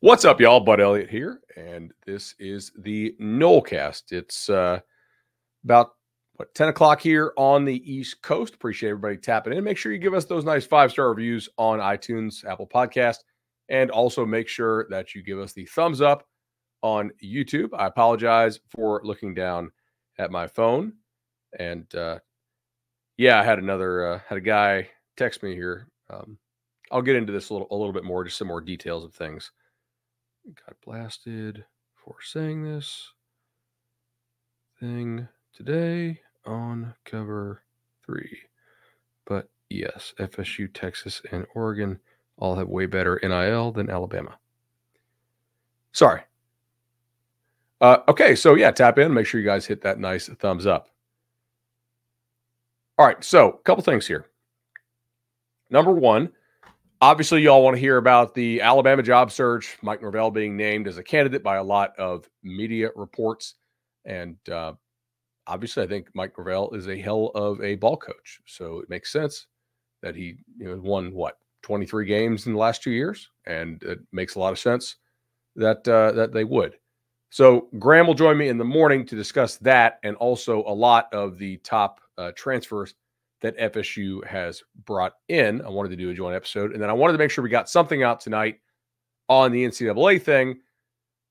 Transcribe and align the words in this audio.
What's 0.00 0.24
up, 0.24 0.40
y'all? 0.40 0.60
Bud 0.60 0.80
Elliott 0.80 1.10
here, 1.10 1.40
and 1.56 1.92
this 2.06 2.36
is 2.38 2.70
the 2.78 3.16
Nolecast. 3.20 4.12
It's 4.12 4.48
uh, 4.48 4.78
about 5.64 5.90
what 6.34 6.54
10 6.54 6.68
o'clock 6.68 7.00
here 7.00 7.32
on 7.36 7.64
the 7.64 7.82
East 7.92 8.22
Coast. 8.22 8.54
Appreciate 8.54 8.90
everybody 8.90 9.16
tapping 9.16 9.54
in. 9.54 9.64
Make 9.64 9.76
sure 9.76 9.90
you 9.90 9.98
give 9.98 10.14
us 10.14 10.24
those 10.24 10.44
nice 10.44 10.64
five 10.64 10.92
star 10.92 11.08
reviews 11.08 11.48
on 11.58 11.80
iTunes, 11.80 12.44
Apple 12.44 12.68
Podcast, 12.68 13.16
and 13.70 13.90
also 13.90 14.24
make 14.24 14.46
sure 14.46 14.86
that 14.88 15.16
you 15.16 15.22
give 15.24 15.40
us 15.40 15.52
the 15.52 15.66
thumbs 15.66 16.00
up 16.00 16.24
on 16.80 17.10
YouTube. 17.20 17.70
I 17.76 17.88
apologize 17.88 18.60
for 18.68 19.00
looking 19.02 19.34
down 19.34 19.72
at 20.16 20.30
my 20.30 20.46
phone, 20.46 20.92
and 21.58 21.92
uh, 21.96 22.20
yeah, 23.16 23.40
I 23.40 23.42
had 23.42 23.58
another 23.58 24.12
uh, 24.12 24.20
had 24.28 24.38
a 24.38 24.42
guy 24.42 24.90
text 25.16 25.42
me 25.42 25.54
here. 25.54 25.88
Um, 26.08 26.38
I'll 26.92 27.02
get 27.02 27.16
into 27.16 27.32
this 27.32 27.50
a 27.50 27.52
little 27.52 27.66
a 27.72 27.74
little 27.74 27.92
bit 27.92 28.04
more, 28.04 28.22
just 28.22 28.38
some 28.38 28.46
more 28.46 28.60
details 28.60 29.04
of 29.04 29.12
things 29.12 29.50
got 30.54 30.80
blasted 30.84 31.64
for 31.94 32.16
saying 32.22 32.64
this 32.64 33.12
thing 34.80 35.28
today 35.52 36.20
on 36.46 36.94
cover 37.04 37.62
three. 38.04 38.38
But 39.26 39.48
yes, 39.68 40.14
FSU, 40.18 40.72
Texas, 40.72 41.20
and 41.32 41.46
Oregon 41.54 41.98
all 42.38 42.56
have 42.56 42.68
way 42.68 42.86
better 42.86 43.20
NIL 43.22 43.72
than 43.72 43.90
Alabama. 43.90 44.38
Sorry. 45.92 46.22
Uh, 47.80 47.98
okay, 48.08 48.34
so 48.34 48.54
yeah, 48.54 48.70
tap 48.70 48.98
in. 48.98 49.12
Make 49.12 49.26
sure 49.26 49.40
you 49.40 49.46
guys 49.46 49.66
hit 49.66 49.82
that 49.82 49.98
nice 49.98 50.28
thumbs 50.28 50.66
up. 50.66 50.88
All 52.98 53.06
right, 53.06 53.22
so 53.22 53.50
a 53.50 53.58
couple 53.58 53.84
things 53.84 54.06
here. 54.06 54.26
Number 55.70 55.92
one, 55.92 56.32
Obviously, 57.00 57.42
y'all 57.42 57.62
want 57.62 57.76
to 57.76 57.80
hear 57.80 57.96
about 57.96 58.34
the 58.34 58.60
Alabama 58.60 59.04
job 59.04 59.30
search, 59.30 59.78
Mike 59.82 60.02
Norvell 60.02 60.32
being 60.32 60.56
named 60.56 60.88
as 60.88 60.98
a 60.98 61.02
candidate 61.02 61.44
by 61.44 61.56
a 61.56 61.62
lot 61.62 61.96
of 61.96 62.28
media 62.42 62.90
reports. 62.96 63.54
And 64.04 64.36
uh, 64.50 64.72
obviously, 65.46 65.84
I 65.84 65.86
think 65.86 66.08
Mike 66.14 66.32
Norvell 66.36 66.74
is 66.74 66.88
a 66.88 66.98
hell 66.98 67.30
of 67.36 67.60
a 67.62 67.76
ball 67.76 67.96
coach. 67.96 68.40
So 68.46 68.80
it 68.80 68.90
makes 68.90 69.12
sense 69.12 69.46
that 70.02 70.16
he 70.16 70.38
you 70.58 70.66
know, 70.66 70.80
won 70.82 71.12
what 71.12 71.38
23 71.62 72.04
games 72.04 72.46
in 72.48 72.52
the 72.52 72.58
last 72.58 72.82
two 72.82 72.90
years, 72.90 73.30
and 73.46 73.80
it 73.84 74.00
makes 74.12 74.34
a 74.34 74.40
lot 74.40 74.52
of 74.52 74.58
sense 74.58 74.96
that 75.54 75.86
uh, 75.86 76.10
that 76.12 76.32
they 76.32 76.44
would. 76.44 76.78
So 77.30 77.68
Graham 77.78 78.08
will 78.08 78.14
join 78.14 78.36
me 78.36 78.48
in 78.48 78.58
the 78.58 78.64
morning 78.64 79.06
to 79.06 79.14
discuss 79.14 79.56
that, 79.58 80.00
and 80.02 80.16
also 80.16 80.64
a 80.66 80.74
lot 80.74 81.12
of 81.12 81.38
the 81.38 81.58
top 81.58 82.00
uh, 82.16 82.32
transfers 82.34 82.94
that 83.40 83.56
FSU 83.58 84.24
has 84.26 84.62
brought 84.84 85.12
in. 85.28 85.62
I 85.62 85.68
wanted 85.68 85.90
to 85.90 85.96
do 85.96 86.10
a 86.10 86.14
joint 86.14 86.34
episode, 86.34 86.72
and 86.72 86.82
then 86.82 86.90
I 86.90 86.94
wanted 86.94 87.12
to 87.12 87.18
make 87.18 87.30
sure 87.30 87.42
we 87.42 87.50
got 87.50 87.68
something 87.68 88.02
out 88.02 88.20
tonight 88.20 88.56
on 89.28 89.52
the 89.52 89.64
NCAA 89.64 90.20
thing. 90.22 90.58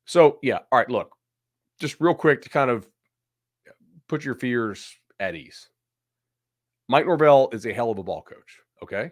So, 0.05 0.39
yeah, 0.41 0.59
all 0.71 0.79
right, 0.79 0.89
look, 0.89 1.11
just 1.79 1.99
real 1.99 2.13
quick 2.13 2.41
to 2.43 2.49
kind 2.49 2.71
of 2.71 2.87
put 4.07 4.23
your 4.23 4.35
fears 4.35 4.95
at 5.19 5.35
ease. 5.35 5.69
Mike 6.87 7.05
Norvell 7.05 7.49
is 7.51 7.65
a 7.65 7.73
hell 7.73 7.91
of 7.91 7.97
a 7.97 8.03
ball 8.03 8.21
coach. 8.21 8.59
Okay. 8.81 9.11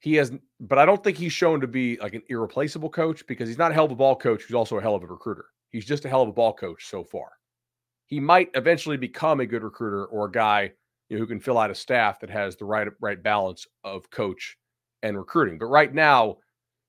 He 0.00 0.14
has, 0.14 0.32
but 0.60 0.78
I 0.78 0.86
don't 0.86 1.02
think 1.02 1.16
he's 1.16 1.32
shown 1.32 1.60
to 1.60 1.66
be 1.66 1.98
like 2.00 2.14
an 2.14 2.22
irreplaceable 2.28 2.90
coach 2.90 3.26
because 3.26 3.48
he's 3.48 3.58
not 3.58 3.72
a 3.72 3.74
hell 3.74 3.86
of 3.86 3.90
a 3.90 3.96
ball 3.96 4.14
coach. 4.14 4.44
He's 4.44 4.54
also 4.54 4.78
a 4.78 4.80
hell 4.82 4.94
of 4.94 5.02
a 5.02 5.06
recruiter. 5.06 5.46
He's 5.70 5.84
just 5.84 6.04
a 6.04 6.08
hell 6.08 6.22
of 6.22 6.28
a 6.28 6.32
ball 6.32 6.52
coach 6.52 6.86
so 6.88 7.02
far. 7.02 7.30
He 8.06 8.20
might 8.20 8.50
eventually 8.54 8.96
become 8.96 9.40
a 9.40 9.46
good 9.46 9.64
recruiter 9.64 10.06
or 10.06 10.26
a 10.26 10.30
guy 10.30 10.72
you 11.08 11.16
know, 11.16 11.20
who 11.20 11.26
can 11.26 11.40
fill 11.40 11.58
out 11.58 11.70
a 11.70 11.74
staff 11.74 12.20
that 12.20 12.30
has 12.30 12.56
the 12.56 12.64
right 12.64 12.88
right 13.00 13.22
balance 13.22 13.66
of 13.84 14.08
coach 14.10 14.56
and 15.02 15.16
recruiting. 15.16 15.58
But 15.58 15.66
right 15.66 15.92
now, 15.92 16.38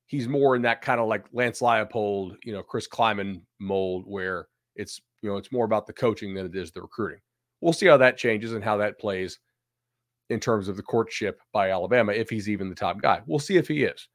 he's 0.08 0.28
more 0.28 0.56
in 0.56 0.62
that 0.64 0.82
kind 0.82 1.00
of 1.00 1.08
like 1.08 1.26
Lance 1.32 1.62
Leipold, 1.62 2.36
you 2.44 2.52
know, 2.52 2.64
Chris 2.64 2.88
Klieman 2.88 3.42
mold 3.60 4.04
where 4.06 4.48
it's 4.76 5.02
you 5.22 5.30
know 5.30 5.38
it's 5.38 5.52
more 5.52 5.66
about 5.66 5.88
the 5.88 5.94
coaching 5.94 6.34
than 6.34 6.46
it 6.46 6.56
is 6.56 6.72
the 6.72 6.82
recruiting. 6.82 7.20
We'll 7.62 7.74
see 7.74 7.88
how 7.88 7.98
that 7.98 8.18
changes 8.18 8.54
and 8.54 8.64
how 8.64 8.78
that 8.78 9.00
plays 9.00 9.40
in 10.30 10.40
terms 10.40 10.68
of 10.68 10.78
the 10.78 10.84
courtship 10.84 11.42
by 11.54 11.72
Alabama 11.72 12.14
if 12.14 12.30
he's 12.30 12.50
even 12.50 12.70
the 12.70 12.76
top 12.76 13.02
guy. 13.02 13.22
We'll 13.26 13.40
see 13.40 13.58
if 13.58 13.68
he 13.68 13.84
is. 13.84 14.08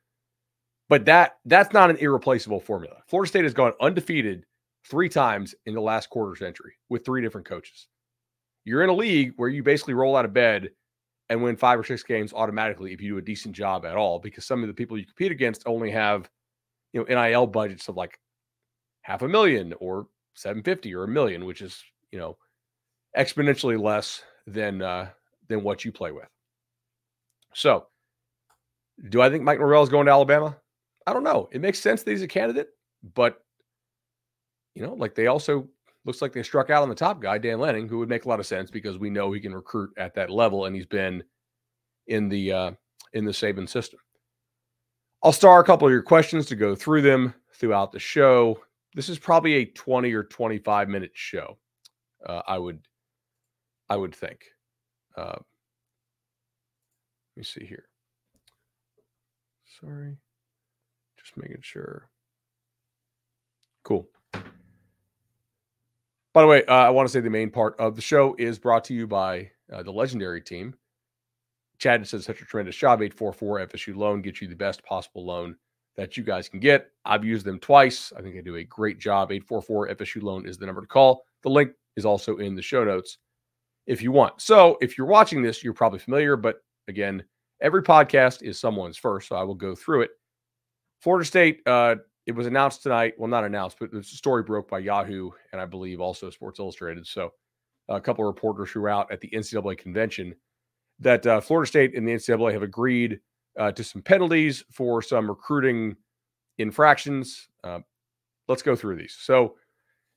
But 0.88 1.04
that 1.06 1.38
that's 1.44 1.72
not 1.72 1.90
an 1.90 1.96
irreplaceable 1.96 2.60
formula. 2.60 2.96
Florida 3.08 3.28
State 3.28 3.44
has 3.44 3.54
gone 3.54 3.72
undefeated 3.80 4.44
three 4.88 5.08
times 5.08 5.54
in 5.66 5.74
the 5.74 5.80
last 5.80 6.10
quarter 6.10 6.36
century 6.36 6.74
with 6.90 7.04
three 7.04 7.22
different 7.22 7.46
coaches. 7.46 7.88
You're 8.64 8.82
in 8.82 8.90
a 8.90 8.94
league 8.94 9.34
where 9.36 9.48
you 9.48 9.62
basically 9.62 9.94
roll 9.94 10.16
out 10.16 10.24
of 10.24 10.32
bed 10.32 10.70
and 11.28 11.42
win 11.42 11.56
five 11.56 11.78
or 11.78 11.84
six 11.84 12.02
games 12.02 12.32
automatically 12.32 12.92
if 12.92 13.00
you 13.00 13.10
do 13.12 13.18
a 13.18 13.22
decent 13.22 13.54
job 13.54 13.84
at 13.84 13.96
all, 13.96 14.18
because 14.18 14.44
some 14.44 14.62
of 14.62 14.68
the 14.68 14.74
people 14.74 14.98
you 14.98 15.06
compete 15.06 15.32
against 15.32 15.62
only 15.66 15.90
have, 15.90 16.28
you 16.92 17.04
know, 17.04 17.22
NIL 17.22 17.46
budgets 17.46 17.88
of 17.88 17.96
like 17.96 18.18
half 19.02 19.22
a 19.22 19.28
million 19.28 19.74
or 19.80 20.06
750 20.34 20.94
or 20.94 21.04
a 21.04 21.08
million, 21.08 21.44
which 21.44 21.62
is, 21.62 21.82
you 22.10 22.18
know, 22.18 22.36
exponentially 23.16 23.80
less 23.80 24.22
than 24.46 24.82
uh 24.82 25.08
than 25.48 25.62
what 25.62 25.84
you 25.84 25.92
play 25.92 26.12
with. 26.12 26.28
So 27.54 27.86
do 29.08 29.20
I 29.20 29.30
think 29.30 29.42
Mike 29.42 29.58
Norvell 29.58 29.82
is 29.82 29.88
going 29.88 30.06
to 30.06 30.12
Alabama? 30.12 30.56
I 31.06 31.12
don't 31.12 31.24
know. 31.24 31.48
It 31.52 31.60
makes 31.60 31.80
sense 31.80 32.02
that 32.02 32.10
he's 32.10 32.22
a 32.22 32.28
candidate, 32.28 32.68
but 33.14 33.40
you 34.74 34.82
know, 34.82 34.94
like 34.94 35.14
they 35.14 35.26
also 35.28 35.68
looks 36.04 36.20
like 36.20 36.32
they 36.32 36.42
struck 36.42 36.70
out 36.70 36.82
on 36.82 36.88
the 36.88 36.94
top 36.94 37.20
guy, 37.20 37.38
Dan 37.38 37.58
Lanning, 37.58 37.88
who 37.88 37.98
would 37.98 38.08
make 38.08 38.24
a 38.24 38.28
lot 38.28 38.40
of 38.40 38.46
sense 38.46 38.70
because 38.70 38.98
we 38.98 39.10
know 39.10 39.32
he 39.32 39.40
can 39.40 39.54
recruit 39.54 39.90
at 39.96 40.14
that 40.14 40.30
level, 40.30 40.66
and 40.66 40.74
he's 40.76 40.86
been 40.86 41.22
in 42.06 42.28
the 42.28 42.52
uh, 42.52 42.70
in 43.12 43.24
the 43.24 43.32
Saban 43.32 43.68
system. 43.68 44.00
I'll 45.22 45.32
star 45.32 45.60
a 45.60 45.64
couple 45.64 45.88
of 45.88 45.92
your 45.92 46.02
questions 46.02 46.46
to 46.46 46.56
go 46.56 46.74
through 46.74 47.02
them 47.02 47.34
throughout 47.54 47.92
the 47.92 47.98
show. 47.98 48.60
This 48.94 49.08
is 49.08 49.18
probably 49.18 49.54
a 49.54 49.64
20 49.64 50.12
or 50.12 50.24
25 50.24 50.88
minute 50.88 51.12
show. 51.14 51.58
Uh, 52.24 52.42
I 52.46 52.58
would 52.58 52.80
I 53.88 53.96
would 53.96 54.14
think. 54.14 54.44
Uh, 55.16 55.38
let 57.36 57.36
me 57.36 57.42
see 57.42 57.64
here. 57.64 57.86
Sorry. 59.80 60.16
Just 61.18 61.36
making 61.36 61.62
sure. 61.62 62.08
Cool. 63.82 64.06
By 66.34 66.42
the 66.42 66.48
way, 66.48 66.64
uh, 66.64 66.74
I 66.74 66.90
want 66.90 67.08
to 67.08 67.12
say 67.12 67.20
the 67.20 67.30
main 67.30 67.48
part 67.48 67.78
of 67.78 67.94
the 67.94 68.02
show 68.02 68.34
is 68.40 68.58
brought 68.58 68.82
to 68.86 68.94
you 68.94 69.06
by 69.06 69.52
uh, 69.72 69.84
the 69.84 69.92
legendary 69.92 70.40
team. 70.40 70.74
Chad 71.78 72.04
says 72.08 72.24
such 72.24 72.42
a 72.42 72.44
tremendous 72.44 72.76
job. 72.76 73.02
844 73.02 73.68
FSU 73.68 73.96
loan 73.96 74.20
gets 74.20 74.42
you 74.42 74.48
the 74.48 74.56
best 74.56 74.82
possible 74.84 75.24
loan 75.24 75.54
that 75.96 76.16
you 76.16 76.24
guys 76.24 76.48
can 76.48 76.58
get. 76.58 76.90
I've 77.04 77.24
used 77.24 77.46
them 77.46 77.60
twice. 77.60 78.12
I 78.16 78.20
think 78.20 78.34
they 78.34 78.40
do 78.40 78.56
a 78.56 78.64
great 78.64 78.98
job. 78.98 79.30
844 79.30 79.90
FSU 79.90 80.22
loan 80.22 80.46
is 80.48 80.58
the 80.58 80.66
number 80.66 80.80
to 80.80 80.88
call. 80.88 81.24
The 81.44 81.50
link 81.50 81.70
is 81.96 82.04
also 82.04 82.38
in 82.38 82.56
the 82.56 82.62
show 82.62 82.82
notes 82.82 83.18
if 83.86 84.02
you 84.02 84.10
want. 84.10 84.40
So 84.40 84.76
if 84.80 84.98
you're 84.98 85.06
watching 85.06 85.40
this, 85.40 85.62
you're 85.62 85.72
probably 85.72 86.00
familiar, 86.00 86.36
but 86.36 86.56
again, 86.88 87.22
every 87.60 87.82
podcast 87.82 88.42
is 88.42 88.58
someone's 88.58 88.96
first. 88.96 89.28
So 89.28 89.36
I 89.36 89.44
will 89.44 89.54
go 89.54 89.76
through 89.76 90.02
it. 90.02 90.10
Florida 91.00 91.24
State 91.24 91.60
uh, 91.66 91.96
it 92.26 92.32
was 92.32 92.46
announced 92.46 92.82
tonight. 92.82 93.14
Well, 93.18 93.28
not 93.28 93.44
announced, 93.44 93.76
but 93.78 93.90
the 93.90 94.02
story 94.02 94.42
broke 94.42 94.68
by 94.68 94.78
Yahoo 94.78 95.30
and 95.52 95.60
I 95.60 95.66
believe 95.66 96.00
also 96.00 96.30
Sports 96.30 96.58
Illustrated. 96.58 97.06
So 97.06 97.32
a 97.88 98.00
couple 98.00 98.24
of 98.24 98.34
reporters 98.34 98.70
who 98.70 98.80
were 98.80 98.88
out 98.88 99.12
at 99.12 99.20
the 99.20 99.28
NCAA 99.30 99.76
convention 99.76 100.34
that 101.00 101.26
uh, 101.26 101.40
Florida 101.40 101.68
State 101.68 101.94
and 101.94 102.06
the 102.06 102.12
NCAA 102.12 102.52
have 102.52 102.62
agreed 102.62 103.20
uh, 103.58 103.72
to 103.72 103.84
some 103.84 104.02
penalties 104.02 104.64
for 104.70 105.02
some 105.02 105.28
recruiting 105.28 105.96
infractions. 106.58 107.48
Uh, 107.62 107.80
let's 108.48 108.62
go 108.62 108.76
through 108.76 108.96
these. 108.96 109.16
So 109.20 109.56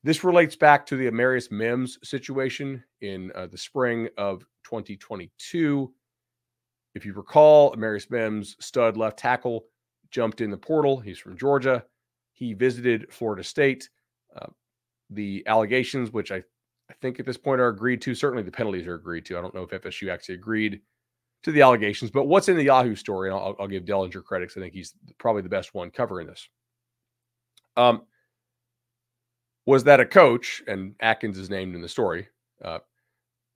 this 0.03 0.23
relates 0.23 0.55
back 0.55 0.85
to 0.87 0.95
the 0.95 1.09
Amarius 1.09 1.51
Mims 1.51 1.97
situation 2.03 2.83
in 3.01 3.31
uh, 3.35 3.47
the 3.47 3.57
spring 3.57 4.07
of 4.17 4.45
2022. 4.63 5.91
If 6.95 7.05
you 7.05 7.13
recall, 7.13 7.75
Amarius 7.75 8.09
Mims, 8.09 8.55
stud 8.59 8.97
left 8.97 9.19
tackle, 9.19 9.65
jumped 10.11 10.41
in 10.41 10.49
the 10.49 10.57
portal. 10.57 10.99
He's 10.99 11.19
from 11.19 11.37
Georgia. 11.37 11.83
He 12.37 12.53
visited 12.53 13.11
Florida 13.11 13.43
State. 13.43 13.89
Uh, 14.39 14.45
the 15.09 15.43
allegations, 15.47 16.11
which 16.11 16.31
I, 16.31 16.43
I 16.87 16.93
think 17.01 17.19
at 17.19 17.25
this 17.25 17.37
point 17.37 17.59
are 17.59 17.69
agreed 17.69 17.99
to, 18.03 18.13
certainly 18.13 18.43
the 18.43 18.51
penalties 18.51 18.85
are 18.85 18.93
agreed 18.93 19.25
to. 19.25 19.37
I 19.37 19.41
don't 19.41 19.55
know 19.55 19.63
if 19.63 19.81
FSU 19.81 20.11
actually 20.11 20.35
agreed 20.35 20.81
to 21.41 21.51
the 21.51 21.63
allegations, 21.63 22.11
but 22.11 22.27
what's 22.27 22.47
in 22.47 22.55
the 22.55 22.63
Yahoo 22.63 22.95
story, 22.95 23.29
and 23.29 23.37
I'll, 23.37 23.55
I'll 23.59 23.67
give 23.67 23.85
Dellenger 23.85 24.23
credit 24.23 24.49
because 24.49 24.61
I 24.61 24.65
think 24.65 24.75
he's 24.75 24.93
probably 25.17 25.41
the 25.41 25.49
best 25.49 25.73
one 25.73 25.89
covering 25.89 26.27
this. 26.27 26.47
Um, 27.75 28.03
was 29.65 29.83
that 29.85 29.99
a 29.99 30.05
coach, 30.05 30.61
and 30.67 30.93
Atkins 30.99 31.39
is 31.39 31.49
named 31.49 31.73
in 31.73 31.81
the 31.81 31.89
story, 31.89 32.27
uh, 32.63 32.79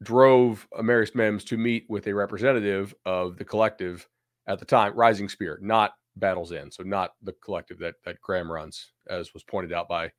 drove 0.01 0.67
Amarius 0.73 1.13
Mims 1.13 1.43
to 1.45 1.57
meet 1.57 1.85
with 1.87 2.07
a 2.07 2.15
representative 2.15 2.95
of 3.05 3.37
the 3.37 3.45
collective 3.45 4.07
at 4.47 4.57
the 4.57 4.65
time, 4.65 4.93
Rising 4.95 5.29
Spear, 5.29 5.59
not 5.61 5.93
Battles 6.15 6.51
End. 6.51 6.73
So 6.73 6.83
not 6.83 7.13
the 7.21 7.33
collective 7.33 7.79
that 7.79 7.95
that 8.05 8.17
Ingram 8.17 8.51
runs, 8.51 8.91
as 9.09 9.33
was 9.33 9.43
pointed 9.43 9.73
out 9.73 9.87
by 9.87 10.11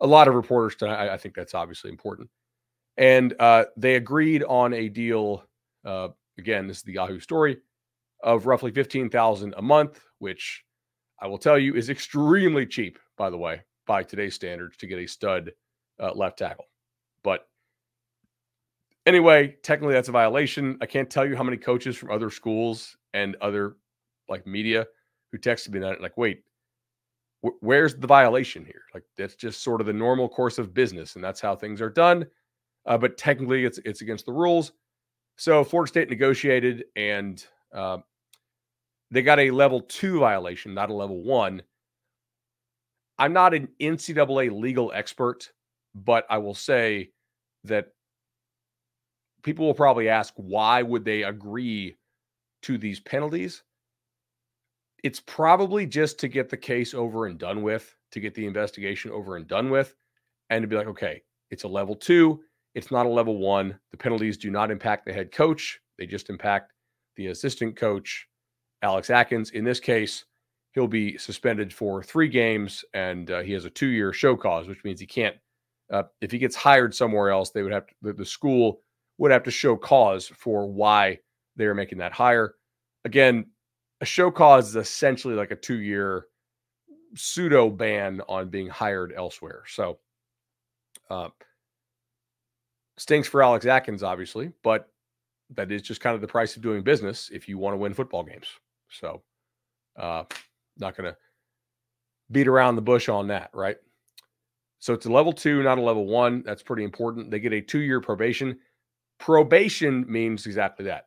a 0.00 0.06
lot 0.06 0.28
of 0.28 0.34
reporters 0.34 0.76
tonight. 0.76 1.08
I, 1.08 1.14
I 1.14 1.16
think 1.16 1.34
that's 1.34 1.54
obviously 1.54 1.90
important. 1.90 2.28
And 2.96 3.34
uh, 3.38 3.66
they 3.76 3.96
agreed 3.96 4.42
on 4.44 4.74
a 4.74 4.88
deal. 4.88 5.44
Uh, 5.84 6.08
again, 6.38 6.66
this 6.66 6.78
is 6.78 6.82
the 6.82 6.94
Yahoo 6.94 7.20
story 7.20 7.58
of 8.22 8.46
roughly 8.46 8.72
fifteen 8.72 9.08
thousand 9.10 9.54
a 9.56 9.62
month, 9.62 10.00
which 10.18 10.64
I 11.20 11.26
will 11.28 11.38
tell 11.38 11.58
you, 11.58 11.74
is 11.74 11.88
extremely 11.88 12.66
cheap, 12.66 12.98
by 13.16 13.30
the 13.30 13.38
way, 13.38 13.62
by 13.86 14.02
today's 14.02 14.34
standards 14.34 14.76
to 14.78 14.86
get 14.86 14.98
a 14.98 15.06
stud 15.06 15.52
uh, 16.00 16.12
left 16.12 16.38
tackle. 16.38 16.66
But 17.22 17.48
anyway, 19.06 19.56
technically 19.62 19.94
that's 19.94 20.08
a 20.08 20.12
violation. 20.12 20.78
I 20.80 20.86
can't 20.86 21.08
tell 21.08 21.26
you 21.26 21.36
how 21.36 21.42
many 21.42 21.56
coaches 21.56 21.96
from 21.96 22.10
other 22.10 22.30
schools 22.30 22.96
and 23.14 23.36
other 23.40 23.76
like 24.28 24.46
media 24.46 24.86
who 25.32 25.38
texted 25.38 25.70
me 25.70 25.80
that 25.80 26.00
like, 26.00 26.16
wait, 26.16 26.42
wh- 27.44 27.60
where's 27.62 27.94
the 27.96 28.06
violation 28.06 28.64
here? 28.64 28.82
Like 28.94 29.04
that's 29.16 29.34
just 29.34 29.62
sort 29.62 29.80
of 29.80 29.86
the 29.86 29.92
normal 29.92 30.28
course 30.28 30.58
of 30.58 30.74
business, 30.74 31.14
and 31.16 31.24
that's 31.24 31.40
how 31.40 31.56
things 31.56 31.80
are 31.80 31.90
done. 31.90 32.26
Uh, 32.86 32.98
but 32.98 33.16
technically, 33.18 33.64
it's 33.64 33.78
it's 33.84 34.02
against 34.02 34.26
the 34.26 34.32
rules. 34.32 34.72
So 35.36 35.64
Florida 35.64 35.88
State 35.88 36.10
negotiated, 36.10 36.84
and 36.96 37.44
uh, 37.74 37.98
they 39.10 39.22
got 39.22 39.38
a 39.38 39.50
level 39.50 39.80
two 39.80 40.20
violation, 40.20 40.74
not 40.74 40.90
a 40.90 40.94
level 40.94 41.22
one. 41.22 41.62
I'm 43.18 43.32
not 43.32 43.54
an 43.54 43.68
NCAA 43.80 44.50
legal 44.50 44.92
expert, 44.94 45.50
but 45.94 46.26
I 46.28 46.38
will 46.38 46.54
say 46.54 47.10
that 47.64 47.88
people 49.42 49.66
will 49.66 49.74
probably 49.74 50.08
ask 50.08 50.32
why 50.36 50.82
would 50.82 51.04
they 51.04 51.22
agree 51.22 51.96
to 52.62 52.78
these 52.78 53.00
penalties? 53.00 53.62
It's 55.06 55.20
probably 55.20 55.86
just 55.86 56.18
to 56.18 56.26
get 56.26 56.48
the 56.48 56.56
case 56.56 56.92
over 56.92 57.26
and 57.26 57.38
done 57.38 57.62
with, 57.62 57.94
to 58.10 58.18
get 58.18 58.34
the 58.34 58.44
investigation 58.44 59.12
over 59.12 59.36
and 59.36 59.46
done 59.46 59.70
with, 59.70 59.94
and 60.50 60.64
to 60.64 60.66
be 60.66 60.74
like, 60.74 60.88
okay, 60.88 61.22
it's 61.52 61.62
a 61.62 61.68
level 61.68 61.94
two, 61.94 62.40
it's 62.74 62.90
not 62.90 63.06
a 63.06 63.08
level 63.08 63.38
one. 63.38 63.78
The 63.92 63.98
penalties 63.98 64.36
do 64.36 64.50
not 64.50 64.72
impact 64.72 65.06
the 65.06 65.12
head 65.12 65.30
coach, 65.30 65.78
they 65.96 66.06
just 66.06 66.28
impact 66.28 66.72
the 67.14 67.28
assistant 67.28 67.76
coach, 67.76 68.26
Alex 68.82 69.08
Atkins. 69.08 69.52
In 69.52 69.62
this 69.62 69.78
case, 69.78 70.24
he'll 70.72 70.88
be 70.88 71.16
suspended 71.18 71.72
for 71.72 72.02
three 72.02 72.28
games 72.28 72.84
and 72.92 73.30
uh, 73.30 73.42
he 73.42 73.52
has 73.52 73.64
a 73.64 73.70
two 73.70 73.86
year 73.86 74.12
show 74.12 74.34
cause, 74.34 74.66
which 74.66 74.82
means 74.82 74.98
he 74.98 75.06
can't, 75.06 75.36
uh, 75.92 76.02
if 76.20 76.32
he 76.32 76.38
gets 76.38 76.56
hired 76.56 76.92
somewhere 76.92 77.30
else, 77.30 77.50
they 77.50 77.62
would 77.62 77.70
have 77.72 77.86
to, 77.86 77.94
the, 78.02 78.12
the 78.12 78.26
school 78.26 78.80
would 79.18 79.30
have 79.30 79.44
to 79.44 79.52
show 79.52 79.76
cause 79.76 80.26
for 80.26 80.66
why 80.66 81.16
they 81.54 81.66
are 81.66 81.74
making 81.74 81.98
that 81.98 82.12
hire. 82.12 82.56
Again, 83.04 83.46
a 84.00 84.04
show 84.04 84.30
cause 84.30 84.68
is 84.68 84.76
essentially 84.76 85.34
like 85.34 85.50
a 85.50 85.56
two 85.56 85.80
year 85.80 86.26
pseudo 87.14 87.70
ban 87.70 88.20
on 88.28 88.48
being 88.48 88.68
hired 88.68 89.12
elsewhere. 89.16 89.62
So, 89.66 89.98
uh, 91.08 91.28
stinks 92.98 93.28
for 93.28 93.42
Alex 93.42 93.66
Atkins, 93.66 94.02
obviously, 94.02 94.52
but 94.62 94.90
that 95.54 95.70
is 95.70 95.82
just 95.82 96.00
kind 96.00 96.14
of 96.14 96.20
the 96.20 96.26
price 96.26 96.56
of 96.56 96.62
doing 96.62 96.82
business 96.82 97.30
if 97.32 97.48
you 97.48 97.58
want 97.58 97.74
to 97.74 97.78
win 97.78 97.94
football 97.94 98.24
games. 98.24 98.48
So, 98.90 99.22
uh, 99.96 100.24
not 100.78 100.96
going 100.96 101.10
to 101.10 101.16
beat 102.30 102.48
around 102.48 102.76
the 102.76 102.82
bush 102.82 103.08
on 103.08 103.28
that, 103.28 103.50
right? 103.54 103.76
So 104.78 104.92
it's 104.92 105.06
a 105.06 105.12
level 105.12 105.32
two, 105.32 105.62
not 105.62 105.78
a 105.78 105.82
level 105.82 106.06
one. 106.06 106.42
That's 106.44 106.62
pretty 106.62 106.84
important. 106.84 107.30
They 107.30 107.40
get 107.40 107.52
a 107.52 107.60
two 107.60 107.80
year 107.80 108.00
probation. 108.00 108.58
Probation 109.18 110.04
means 110.06 110.46
exactly 110.46 110.84
that 110.86 111.06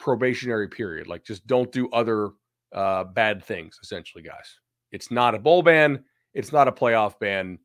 probationary 0.00 0.66
period. 0.66 1.06
Like 1.06 1.24
just 1.24 1.46
don't 1.46 1.70
do 1.70 1.88
other 1.90 2.30
uh, 2.74 3.04
bad 3.04 3.44
things, 3.44 3.78
essentially, 3.82 4.24
guys. 4.24 4.58
It's 4.90 5.12
not 5.12 5.36
a 5.36 5.38
bowl 5.38 5.62
ban. 5.62 6.02
It's 6.34 6.52
not 6.52 6.66
a 6.66 6.72
playoff 6.72 7.20
ban. 7.20 7.58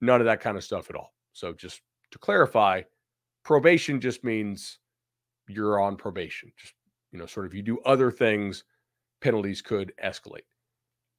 None 0.00 0.20
of 0.20 0.24
that 0.24 0.40
kind 0.40 0.56
of 0.56 0.64
stuff 0.64 0.90
at 0.90 0.96
all. 0.96 1.12
So 1.32 1.52
just 1.52 1.80
to 2.10 2.18
clarify, 2.18 2.82
probation 3.44 4.00
just 4.00 4.24
means 4.24 4.80
you're 5.48 5.80
on 5.80 5.96
probation. 5.96 6.50
Just, 6.58 6.74
you 7.12 7.18
know, 7.18 7.26
sort 7.26 7.46
of 7.46 7.54
you 7.54 7.62
do 7.62 7.78
other 7.80 8.10
things, 8.10 8.64
penalties 9.20 9.62
could 9.62 9.92
escalate. 10.04 10.46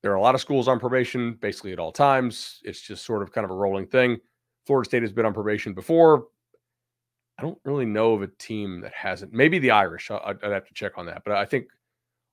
There 0.02 0.12
are 0.12 0.16
a 0.16 0.22
lot 0.22 0.36
of 0.36 0.42
schools 0.42 0.68
on 0.68 0.80
probation 0.80 1.38
basically 1.40 1.72
at 1.72 1.80
all 1.80 1.94
times. 1.94 2.60
It's 2.64 2.82
just 2.82 3.06
sort 3.06 3.22
of 3.22 3.32
kind 3.32 3.46
of 3.46 3.52
a 3.52 3.56
rolling 3.56 3.88
thing. 3.88 4.18
Florida 4.66 4.90
State 4.90 5.04
has 5.04 5.14
been 5.14 5.26
on 5.26 5.34
probation 5.34 5.74
before. 5.74 6.26
I 7.44 7.46
don't 7.46 7.60
really 7.66 7.86
know 7.86 8.14
of 8.14 8.22
a 8.22 8.28
team 8.28 8.80
that 8.82 8.94
hasn't. 8.94 9.34
Maybe 9.34 9.60
the 9.60 9.72
Irish. 9.72 10.10
I'd 10.10 10.42
have 10.42 10.66
to 10.66 10.74
check 10.74 10.94
on 10.98 11.06
that. 11.08 11.24
But 11.26 11.36
I 11.36 11.44
think 11.44 11.66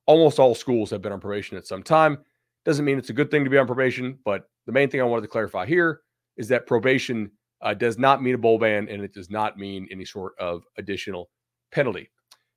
almost 0.07 0.39
all 0.39 0.55
schools 0.55 0.89
have 0.91 1.03
been 1.03 1.11
on 1.11 1.19
probation 1.19 1.57
at 1.57 1.67
some 1.67 1.83
time. 1.83 2.19
Doesn't 2.65 2.85
mean 2.85 2.97
it's 2.97 3.11
a 3.11 3.15
good 3.15 3.29
thing 3.29 3.43
to 3.43 3.51
be 3.51 3.59
on 3.59 3.67
probation. 3.67 4.21
But 4.25 4.49
the 4.67 4.73
main 4.73 4.89
thing 4.89 5.01
I 5.01 5.05
wanted 5.05 5.23
to 5.23 5.29
clarify 5.29 5.67
here 5.67 6.03
is 6.37 6.47
that 6.49 6.69
probation 6.69 7.29
uh, 7.61 7.75
does 7.75 7.99
not 7.99 8.23
mean 8.23 8.37
a 8.37 8.39
bowl 8.39 8.57
ban 8.57 8.89
and 8.89 9.03
it 9.03 9.13
does 9.13 9.31
not 9.31 9.59
mean 9.59 9.89
any 9.91 10.05
sort 10.05 10.35
of 10.39 10.63
additional 10.79 11.29
penalty. 11.73 12.09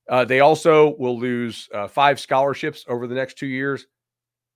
Uh, 0.07 0.23
they 0.23 0.41
also 0.41 0.95
will 1.00 1.17
lose 1.17 1.67
uh, 1.73 1.88
five 1.88 2.19
scholarships 2.19 2.85
over 2.88 3.07
the 3.07 3.15
next 3.15 3.35
two 3.35 3.47
years. 3.47 3.88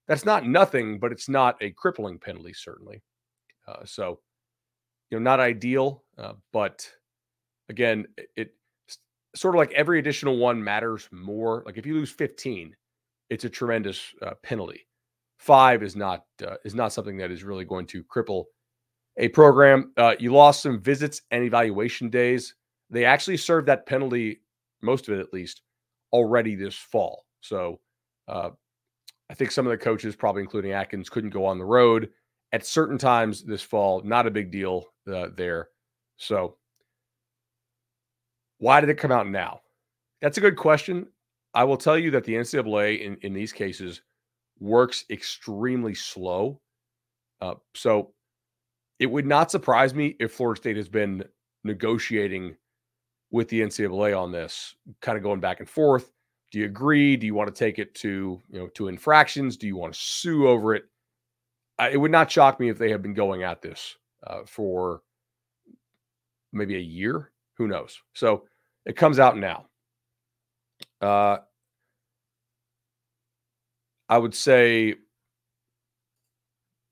That's 0.07 0.23
not 0.23 0.45
nothing, 0.45 0.99
but 0.99 1.11
it's 1.11 1.29
not 1.29 1.57
a 1.61 1.71
crippling 1.71 2.19
penalty, 2.19 2.53
certainly. 2.53 3.01
Uh, 3.67 3.85
so, 3.85 4.19
you 5.09 5.17
know, 5.17 5.23
not 5.23 5.39
ideal, 5.39 6.03
uh, 6.19 6.33
but 6.53 6.87
again, 7.69 8.07
it, 8.35 8.53
sort 9.35 9.55
of 9.55 9.59
like 9.59 9.71
every 9.71 9.99
additional 9.99 10.37
one 10.37 10.63
matters 10.63 11.07
more. 11.11 11.63
Like 11.65 11.77
if 11.77 11.85
you 11.85 11.93
lose 11.93 12.11
15, 12.11 12.75
it's 13.29 13.45
a 13.45 13.49
tremendous 13.49 14.01
uh, 14.21 14.33
penalty. 14.43 14.87
Five 15.37 15.83
is 15.83 15.95
not 15.95 16.23
uh, 16.45 16.55
is 16.65 16.73
not 16.73 16.93
something 16.93 17.17
that 17.17 17.29
is 17.29 17.43
really 17.43 17.65
going 17.65 17.85
to 17.87 18.03
cripple 18.03 18.45
a 19.17 19.27
program. 19.29 19.93
Uh, 19.95 20.15
you 20.19 20.33
lost 20.33 20.63
some 20.63 20.81
visits 20.81 21.21
and 21.31 21.43
evaluation 21.43 22.09
days. 22.09 22.55
They 22.89 23.05
actually 23.05 23.37
served 23.37 23.67
that 23.67 23.85
penalty, 23.85 24.41
most 24.81 25.07
of 25.07 25.13
it 25.13 25.19
at 25.19 25.33
least, 25.33 25.61
already 26.11 26.55
this 26.55 26.75
fall. 26.75 27.25
So 27.41 27.79
uh, 28.27 28.49
I 29.29 29.33
think 29.33 29.51
some 29.51 29.67
of 29.67 29.71
the 29.71 29.77
coaches, 29.77 30.15
probably 30.15 30.41
including 30.41 30.71
Atkins, 30.71 31.09
couldn't 31.09 31.31
go 31.31 31.45
on 31.45 31.59
the 31.59 31.65
road 31.65 32.09
at 32.51 32.65
certain 32.65 32.97
times 32.97 33.43
this 33.43 33.61
fall. 33.61 34.01
Not 34.03 34.25
a 34.25 34.31
big 34.31 34.51
deal 34.51 34.85
uh, 35.11 35.27
there. 35.35 35.69
So 36.17 36.57
why 38.59 38.81
did 38.81 38.89
it 38.89 38.97
come 38.97 39.11
out 39.11 39.27
now? 39.29 39.61
That's 40.21 40.37
a 40.37 40.41
good 40.41 40.57
question. 40.57 41.07
I 41.53 41.63
will 41.63 41.77
tell 41.77 41.97
you 41.97 42.11
that 42.11 42.23
the 42.23 42.35
NCAA 42.35 43.01
in, 43.01 43.17
in 43.21 43.33
these 43.33 43.53
cases 43.53 44.01
works 44.59 45.05
extremely 45.09 45.93
slow. 45.93 46.59
Uh, 47.41 47.55
so 47.75 48.13
it 48.99 49.05
would 49.05 49.25
not 49.25 49.51
surprise 49.51 49.93
me 49.93 50.15
if 50.19 50.33
Florida 50.33 50.59
State 50.59 50.77
has 50.77 50.89
been 50.89 51.23
negotiating 51.63 52.55
with 53.31 53.49
the 53.49 53.61
NCAA 53.61 54.17
on 54.17 54.31
this, 54.31 54.75
kind 55.01 55.17
of 55.17 55.23
going 55.23 55.39
back 55.39 55.59
and 55.59 55.69
forth. 55.69 56.11
Do 56.51 56.59
you 56.59 56.65
agree? 56.65 57.17
Do 57.17 57.25
you 57.25 57.35
want 57.35 57.53
to 57.53 57.57
take 57.57 57.77
it 57.77 57.93
to 57.95 58.41
you 58.49 58.59
know 58.59 58.67
to 58.69 58.87
infractions? 58.87 59.57
Do 59.57 59.67
you 59.67 59.75
want 59.75 59.93
to 59.93 59.99
sue 59.99 60.47
over 60.47 60.75
it? 60.75 60.85
I, 61.77 61.89
it 61.89 61.97
would 61.97 62.11
not 62.11 62.31
shock 62.31 62.59
me 62.59 62.69
if 62.69 62.77
they 62.77 62.89
have 62.89 63.01
been 63.01 63.13
going 63.13 63.43
at 63.43 63.61
this 63.61 63.95
uh, 64.25 64.41
for 64.45 65.01
maybe 66.53 66.75
a 66.75 66.79
year. 66.79 67.31
Who 67.57 67.67
knows? 67.67 67.99
So 68.13 68.45
it 68.85 68.95
comes 68.95 69.19
out 69.19 69.37
now. 69.37 69.65
Uh, 71.01 71.37
I 74.09 74.17
would 74.17 74.35
say 74.35 74.95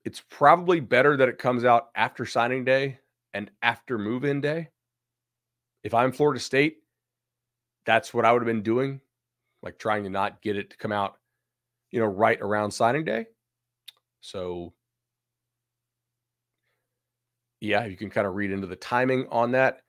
it's 0.03 0.21
probably 0.29 0.79
better 0.79 1.17
that 1.17 1.29
it 1.29 1.37
comes 1.37 1.65
out 1.65 1.89
after 1.95 2.25
signing 2.25 2.65
day 2.65 2.99
and 3.33 3.49
after 3.61 3.97
move 3.97 4.25
in 4.25 4.41
day. 4.41 4.69
If 5.83 5.93
I'm 5.93 6.11
Florida 6.11 6.39
State, 6.39 6.77
that's 7.85 8.13
what 8.13 8.25
I 8.25 8.31
would 8.31 8.41
have 8.41 8.47
been 8.47 8.63
doing, 8.63 9.01
like 9.61 9.77
trying 9.77 10.03
to 10.03 10.09
not 10.09 10.41
get 10.41 10.57
it 10.57 10.71
to 10.71 10.77
come 10.77 10.91
out, 10.91 11.17
you 11.91 11.99
know, 11.99 12.07
right 12.07 12.39
around 12.41 12.71
signing 12.71 13.05
day. 13.05 13.27
So, 14.21 14.73
yeah, 17.61 17.85
you 17.85 17.95
can 17.95 18.09
kind 18.09 18.25
of 18.25 18.33
read 18.33 18.51
into 18.51 18.67
the 18.67 18.75
timing 18.75 19.27
on 19.31 19.51
that. 19.51 19.84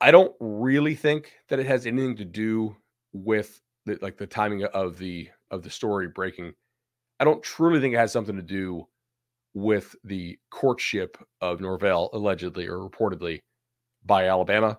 I 0.00 0.10
don't 0.10 0.34
really 0.40 0.94
think 0.94 1.32
that 1.48 1.58
it 1.58 1.66
has 1.66 1.86
anything 1.86 2.16
to 2.16 2.24
do 2.24 2.76
with 3.12 3.60
the, 3.84 3.98
like 4.00 4.16
the 4.16 4.26
timing 4.26 4.64
of 4.64 4.98
the 4.98 5.28
of 5.50 5.62
the 5.62 5.70
story 5.70 6.08
breaking. 6.08 6.54
I 7.18 7.24
don't 7.24 7.42
truly 7.42 7.80
think 7.80 7.94
it 7.94 7.98
has 7.98 8.12
something 8.12 8.36
to 8.36 8.42
do 8.42 8.86
with 9.52 9.94
the 10.04 10.38
courtship 10.50 11.18
of 11.40 11.60
Norvell 11.60 12.08
allegedly 12.12 12.66
or 12.66 12.78
reportedly 12.78 13.40
by 14.06 14.28
Alabama. 14.28 14.78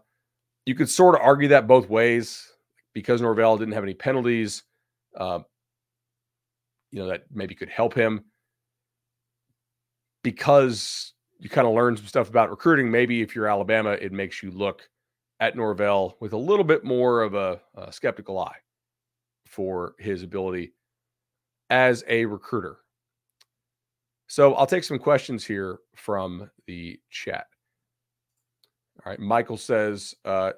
You 0.66 0.76
could 0.76 0.90
sort 0.90 1.16
of 1.16 1.22
argue 1.22 1.50
that 1.50 1.68
both 1.68 1.90
ways 1.90 2.52
because 2.94 3.22
Norvell 3.22 3.58
didn't 3.58 3.74
have 3.74 3.84
any 3.84 3.94
penalties. 3.94 4.64
Uh, 5.16 5.40
you 6.92 7.00
know 7.00 7.08
that 7.08 7.26
maybe 7.32 7.54
could 7.54 7.70
help 7.70 7.94
him 7.94 8.24
because 10.24 11.14
you 11.40 11.50
kind 11.50 11.68
of 11.68 11.74
learn 11.74 11.98
some 11.98 12.08
stuff 12.08 12.30
about 12.30 12.50
recruiting. 12.50 12.90
Maybe 12.90 13.22
if 13.22 13.36
you're 13.36 13.48
Alabama, 13.48 13.92
it 13.92 14.12
makes 14.12 14.42
you 14.42 14.52
look 14.52 14.88
at 15.42 15.58
Norvell 15.58 16.16
with 16.22 16.34
a 16.34 16.38
little 16.38 16.64
bit 16.64 16.86
more 16.86 17.24
of 17.24 17.34
a, 17.34 17.60
a 17.76 17.92
skeptical 17.92 18.40
eye 18.40 18.58
for 19.48 19.96
his 20.00 20.24
ability 20.24 20.74
as 21.72 22.04
a 22.08 22.24
recruiter. 22.26 22.78
So 24.28 24.54
I'll 24.54 24.68
take 24.68 24.86
some 24.86 25.00
questions 25.00 25.44
here 25.44 25.80
from 25.96 26.50
the 26.68 26.98
chat. 27.10 27.48
All 29.04 29.10
right. 29.10 29.20
Michael 29.20 29.58
says, 29.58 30.16
uh, 30.24 30.52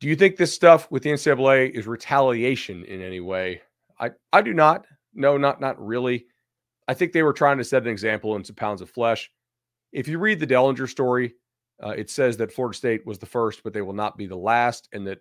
do 0.00 0.08
you 0.08 0.16
think 0.16 0.36
this 0.36 0.52
stuff 0.52 0.90
with 0.90 1.04
the 1.04 1.10
NCAA 1.10 1.70
is 1.70 1.86
retaliation 1.86 2.84
in 2.84 3.00
any 3.00 3.20
way? 3.20 3.62
I, 4.00 4.10
I 4.32 4.42
do 4.42 4.52
not. 4.52 4.84
No, 5.14 5.38
not 5.38 5.60
not 5.60 5.80
really. 5.80 6.26
I 6.88 6.94
think 6.94 7.12
they 7.12 7.22
were 7.22 7.32
trying 7.32 7.58
to 7.58 7.64
set 7.64 7.82
an 7.82 7.88
example 7.88 8.34
in 8.34 8.42
some 8.42 8.56
pounds 8.56 8.80
of 8.80 8.90
flesh. 8.90 9.30
If 9.92 10.08
you 10.08 10.18
read 10.18 10.40
the 10.40 10.46
Dellenger 10.46 10.88
story, 10.88 11.34
uh, 11.82 11.90
it 11.90 12.10
says 12.10 12.36
that 12.36 12.52
Florida 12.52 12.76
State 12.76 13.06
was 13.06 13.18
the 13.18 13.26
first, 13.26 13.62
but 13.62 13.72
they 13.72 13.82
will 13.82 13.92
not 13.92 14.16
be 14.16 14.26
the 14.26 14.36
last, 14.36 14.88
and 14.92 15.06
that 15.06 15.18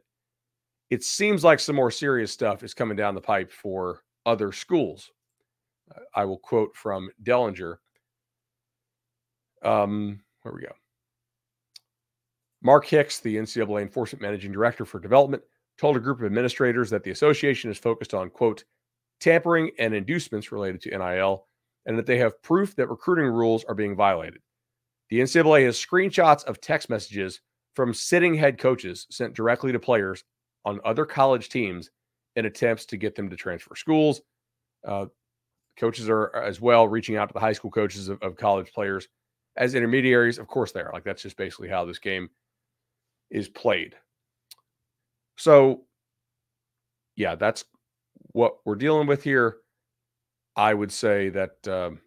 it 0.89 1.03
seems 1.03 1.43
like 1.43 1.59
some 1.59 1.75
more 1.75 1.91
serious 1.91 2.31
stuff 2.31 2.63
is 2.63 2.73
coming 2.73 2.97
down 2.97 3.15
the 3.15 3.21
pipe 3.21 3.51
for 3.51 4.03
other 4.25 4.51
schools. 4.51 5.09
Uh, 5.95 6.01
I 6.15 6.25
will 6.25 6.37
quote 6.37 6.75
from 6.75 7.09
Dellenger. 7.23 7.77
Um, 9.63 10.19
where 10.41 10.53
we 10.53 10.61
go. 10.61 10.73
Mark 12.63 12.85
Hicks, 12.85 13.19
the 13.19 13.37
NCAA 13.37 13.81
Enforcement 13.81 14.21
Managing 14.21 14.51
Director 14.51 14.85
for 14.85 14.99
Development, 14.99 15.41
told 15.77 15.97
a 15.97 15.99
group 15.99 16.19
of 16.19 16.25
administrators 16.25 16.89
that 16.89 17.03
the 17.03 17.11
association 17.11 17.71
is 17.71 17.77
focused 17.77 18.13
on, 18.13 18.29
quote, 18.29 18.63
tampering 19.19 19.71
and 19.79 19.93
inducements 19.93 20.51
related 20.51 20.81
to 20.81 20.97
NIL, 20.97 21.47
and 21.85 21.97
that 21.97 22.05
they 22.05 22.17
have 22.17 22.41
proof 22.43 22.75
that 22.75 22.89
recruiting 22.89 23.25
rules 23.25 23.63
are 23.65 23.75
being 23.75 23.95
violated. 23.95 24.41
The 25.11 25.19
NCAA 25.19 25.65
has 25.65 25.77
screenshots 25.77 26.45
of 26.45 26.61
text 26.61 26.89
messages 26.89 27.41
from 27.75 27.93
sitting 27.93 28.33
head 28.33 28.57
coaches 28.57 29.07
sent 29.11 29.33
directly 29.33 29.73
to 29.73 29.79
players 29.79 30.23
on 30.63 30.79
other 30.85 31.05
college 31.05 31.49
teams 31.49 31.91
in 32.37 32.45
attempts 32.45 32.85
to 32.85 32.97
get 32.97 33.15
them 33.15 33.29
to 33.29 33.35
transfer 33.35 33.75
schools. 33.75 34.21
Uh, 34.87 35.07
coaches 35.77 36.09
are 36.09 36.33
as 36.35 36.61
well 36.61 36.87
reaching 36.87 37.17
out 37.17 37.27
to 37.27 37.33
the 37.33 37.41
high 37.41 37.51
school 37.51 37.71
coaches 37.71 38.07
of, 38.07 38.21
of 38.21 38.37
college 38.37 38.71
players 38.71 39.09
as 39.57 39.75
intermediaries. 39.75 40.39
Of 40.39 40.47
course, 40.47 40.71
they 40.71 40.79
are. 40.79 40.91
Like 40.93 41.03
that's 41.03 41.23
just 41.23 41.35
basically 41.35 41.67
how 41.67 41.83
this 41.83 41.99
game 41.99 42.29
is 43.29 43.49
played. 43.49 43.95
So, 45.37 45.81
yeah, 47.17 47.35
that's 47.35 47.65
what 48.31 48.57
we're 48.63 48.75
dealing 48.75 49.07
with 49.07 49.23
here. 49.23 49.57
I 50.55 50.73
would 50.73 50.91
say 50.91 51.29
that 51.29 51.67
um, 51.67 51.99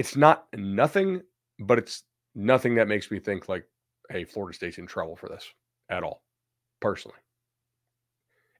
it's 0.00 0.16
not 0.16 0.46
nothing, 0.56 1.20
but 1.58 1.76
it's 1.76 2.04
nothing 2.34 2.74
that 2.76 2.88
makes 2.88 3.10
me 3.10 3.18
think 3.18 3.50
like, 3.50 3.66
hey, 4.08 4.24
Florida 4.24 4.56
State's 4.56 4.78
in 4.78 4.86
trouble 4.86 5.14
for 5.14 5.28
this 5.28 5.46
at 5.90 6.02
all, 6.02 6.22
personally. 6.80 7.18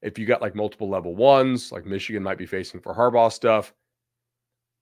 If 0.03 0.19
you 0.19 0.27
got 0.27 0.43
like 0.43 0.53
multiple 0.53 0.87
level 0.87 1.15
ones, 1.15 1.71
like 1.71 1.83
Michigan 1.83 2.21
might 2.21 2.37
be 2.37 2.45
facing 2.45 2.79
for 2.79 2.93
Harbaugh 2.93 3.31
stuff, 3.31 3.73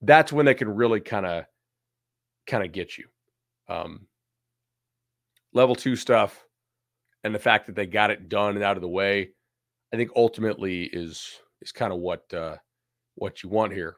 that's 0.02 0.34
when 0.34 0.44
they 0.44 0.52
can 0.52 0.68
really 0.68 1.00
kind 1.00 1.24
of 1.24 1.46
kind 2.46 2.62
of 2.62 2.72
get 2.72 2.98
you. 2.98 3.06
Um, 3.66 4.06
level 5.54 5.74
two 5.74 5.96
stuff 5.96 6.44
and 7.24 7.34
the 7.34 7.38
fact 7.38 7.68
that 7.68 7.74
they 7.74 7.86
got 7.86 8.10
it 8.10 8.28
done 8.28 8.54
and 8.54 8.62
out 8.62 8.76
of 8.76 8.82
the 8.82 8.88
way, 8.88 9.30
I 9.94 9.96
think 9.96 10.10
ultimately 10.14 10.82
is 10.92 11.40
is 11.62 11.72
kind 11.72 11.90
of 11.90 12.00
what 12.00 12.22
uh, 12.34 12.56
what 13.14 13.42
you 13.42 13.48
want 13.48 13.72
here. 13.72 13.96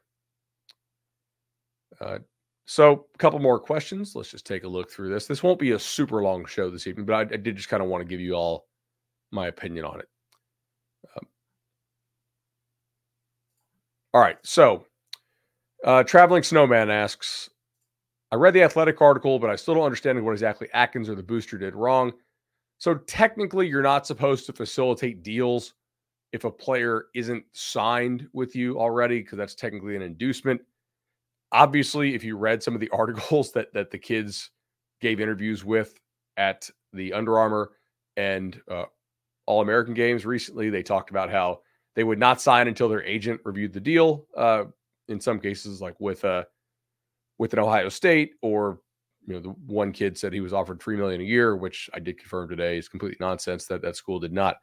Uh, 2.00 2.18
so, 2.64 3.06
a 3.14 3.18
couple 3.18 3.38
more 3.38 3.58
questions. 3.58 4.14
Let's 4.14 4.30
just 4.30 4.46
take 4.46 4.64
a 4.64 4.68
look 4.68 4.90
through 4.90 5.12
this. 5.12 5.26
This 5.26 5.42
won't 5.42 5.58
be 5.58 5.72
a 5.72 5.78
super 5.78 6.22
long 6.22 6.44
show 6.46 6.70
this 6.70 6.86
evening, 6.86 7.06
but 7.06 7.14
I, 7.14 7.20
I 7.34 7.36
did 7.36 7.56
just 7.56 7.68
kind 7.68 7.82
of 7.82 7.88
want 7.88 8.02
to 8.02 8.08
give 8.08 8.20
you 8.20 8.34
all 8.34 8.66
my 9.30 9.48
opinion 9.48 9.84
on 9.84 10.00
it. 10.00 10.08
Um, 11.16 11.26
all 14.14 14.20
right. 14.20 14.38
So, 14.42 14.86
uh, 15.84 16.04
Traveling 16.04 16.42
Snowman 16.42 16.90
asks 16.90 17.50
I 18.32 18.36
read 18.36 18.54
the 18.54 18.62
athletic 18.62 19.02
article, 19.02 19.38
but 19.38 19.50
I 19.50 19.56
still 19.56 19.74
don't 19.74 19.84
understand 19.84 20.24
what 20.24 20.32
exactly 20.32 20.68
Atkins 20.72 21.10
or 21.10 21.14
the 21.14 21.22
booster 21.22 21.58
did 21.58 21.74
wrong. 21.74 22.12
So 22.78 22.94
technically, 22.94 23.68
you're 23.68 23.82
not 23.82 24.06
supposed 24.06 24.46
to 24.46 24.54
facilitate 24.54 25.22
deals 25.22 25.74
if 26.32 26.44
a 26.44 26.50
player 26.50 27.06
isn't 27.14 27.44
signed 27.52 28.26
with 28.32 28.56
you 28.56 28.80
already, 28.80 29.20
because 29.20 29.36
that's 29.36 29.54
technically 29.54 29.96
an 29.96 30.02
inducement. 30.02 30.62
Obviously, 31.52 32.14
if 32.14 32.24
you 32.24 32.36
read 32.36 32.62
some 32.62 32.74
of 32.74 32.80
the 32.80 32.90
articles 32.92 33.52
that 33.52 33.72
that 33.72 33.90
the 33.90 33.98
kids 33.98 34.50
gave 35.00 35.20
interviews 35.20 35.64
with 35.64 35.94
at 36.36 36.68
the 36.92 37.12
Under 37.12 37.38
Armour 37.38 37.72
and 38.16 38.60
uh, 38.70 38.84
All 39.46 39.60
American 39.60 39.94
Games 39.94 40.24
recently, 40.24 40.70
they 40.70 40.82
talked 40.82 41.10
about 41.10 41.30
how 41.30 41.60
they 41.94 42.04
would 42.04 42.18
not 42.18 42.40
sign 42.40 42.68
until 42.68 42.88
their 42.88 43.02
agent 43.04 43.40
reviewed 43.44 43.72
the 43.72 43.80
deal. 43.80 44.26
Uh, 44.36 44.64
in 45.08 45.20
some 45.20 45.38
cases, 45.38 45.80
like 45.80 45.98
with 46.00 46.24
a 46.24 46.28
uh, 46.28 46.44
with 47.38 47.52
an 47.52 47.58
Ohio 47.58 47.88
State, 47.88 48.34
or 48.40 48.80
you 49.26 49.34
know, 49.34 49.40
the 49.40 49.48
one 49.50 49.92
kid 49.92 50.16
said 50.16 50.32
he 50.32 50.40
was 50.40 50.52
offered 50.52 50.80
three 50.80 50.96
million 50.96 51.20
a 51.20 51.24
year, 51.24 51.56
which 51.56 51.90
I 51.92 51.98
did 51.98 52.18
confirm 52.18 52.48
today 52.48 52.78
is 52.78 52.88
complete 52.88 53.18
nonsense. 53.20 53.66
That 53.66 53.82
that 53.82 53.96
school 53.96 54.20
did 54.20 54.32
not 54.32 54.56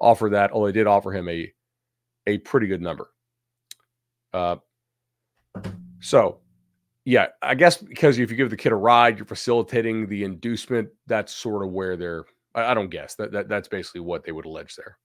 offer 0.00 0.28
that, 0.30 0.50
although 0.50 0.66
they 0.66 0.72
did 0.72 0.86
offer 0.86 1.12
him 1.12 1.28
a 1.28 1.52
a 2.26 2.38
pretty 2.38 2.66
good 2.66 2.82
number. 2.82 3.10
Uh, 4.32 4.56
so 6.00 6.40
yeah, 7.06 7.28
I 7.40 7.54
guess 7.54 7.76
because 7.76 8.18
if 8.18 8.30
you 8.32 8.36
give 8.36 8.50
the 8.50 8.56
kid 8.56 8.72
a 8.72 8.76
ride, 8.76 9.16
you're 9.16 9.26
facilitating 9.26 10.08
the 10.08 10.24
inducement. 10.24 10.88
That's 11.06 11.32
sort 11.32 11.64
of 11.64 11.70
where 11.70 11.96
they're. 11.96 12.24
I, 12.54 12.72
I 12.72 12.74
don't 12.74 12.90
guess 12.90 13.14
that, 13.14 13.30
that 13.30 13.48
that's 13.48 13.68
basically 13.68 14.00
what 14.00 14.24
they 14.24 14.32
would 14.32 14.44
allege 14.44 14.74
there. 14.74 14.98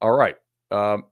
All 0.00 0.12
right. 0.12 0.36
Um, 0.70 1.04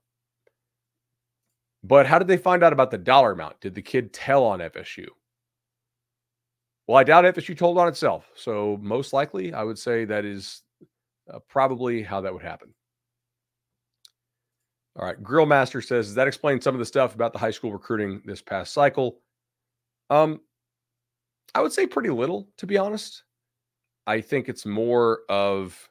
but 1.83 2.07
how 2.07 2.17
did 2.17 2.27
they 2.27 2.37
find 2.37 2.63
out 2.63 2.73
about 2.73 2.89
the 2.89 2.97
dollar 2.97 3.31
amount? 3.31 3.61
Did 3.61 3.75
the 3.75 3.81
kid 3.83 4.11
tell 4.11 4.43
on 4.43 4.59
FSU? 4.59 5.05
Well, 6.87 6.97
I 6.97 7.03
doubt 7.03 7.25
FSU 7.25 7.55
told 7.55 7.77
on 7.77 7.87
itself. 7.87 8.25
So, 8.35 8.79
most 8.81 9.13
likely, 9.13 9.53
I 9.53 9.63
would 9.63 9.77
say 9.77 10.05
that 10.05 10.25
is 10.25 10.63
uh, 11.31 11.39
probably 11.47 12.01
how 12.01 12.21
that 12.21 12.33
would 12.33 12.41
happen. 12.41 12.73
All 14.97 15.05
right. 15.05 15.21
Grillmaster 15.21 15.83
says, 15.83 16.07
Does 16.07 16.15
that 16.15 16.27
explain 16.27 16.61
some 16.61 16.75
of 16.75 16.79
the 16.79 16.85
stuff 16.85 17.15
about 17.15 17.33
the 17.33 17.39
high 17.39 17.51
school 17.51 17.71
recruiting 17.73 18.21
this 18.25 18.41
past 18.41 18.73
cycle? 18.73 19.19
Um, 20.09 20.41
I 21.53 21.61
would 21.61 21.73
say 21.73 21.85
pretty 21.85 22.09
little, 22.09 22.47
to 22.57 22.67
be 22.67 22.77
honest. 22.77 23.23
I 24.07 24.21
think 24.21 24.47
it's 24.49 24.65
more 24.65 25.21
of 25.29 25.89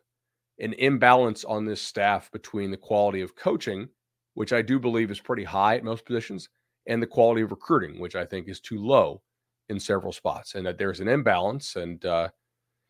an 0.60 0.72
imbalance 0.74 1.44
on 1.44 1.64
this 1.64 1.82
staff 1.82 2.30
between 2.30 2.70
the 2.70 2.76
quality 2.76 3.20
of 3.20 3.34
coaching 3.34 3.88
which 4.34 4.52
I 4.52 4.62
do 4.62 4.78
believe 4.78 5.10
is 5.10 5.20
pretty 5.20 5.44
high 5.44 5.76
at 5.76 5.84
most 5.84 6.04
positions, 6.04 6.48
and 6.86 7.00
the 7.00 7.06
quality 7.06 7.40
of 7.40 7.50
recruiting, 7.50 7.98
which 7.98 8.14
I 8.14 8.24
think 8.24 8.48
is 8.48 8.60
too 8.60 8.78
low 8.78 9.22
in 9.68 9.80
several 9.80 10.12
spots, 10.12 10.54
and 10.54 10.66
that 10.66 10.76
there's 10.76 11.00
an 11.00 11.08
imbalance. 11.08 11.76
And 11.76 12.04
uh, 12.04 12.28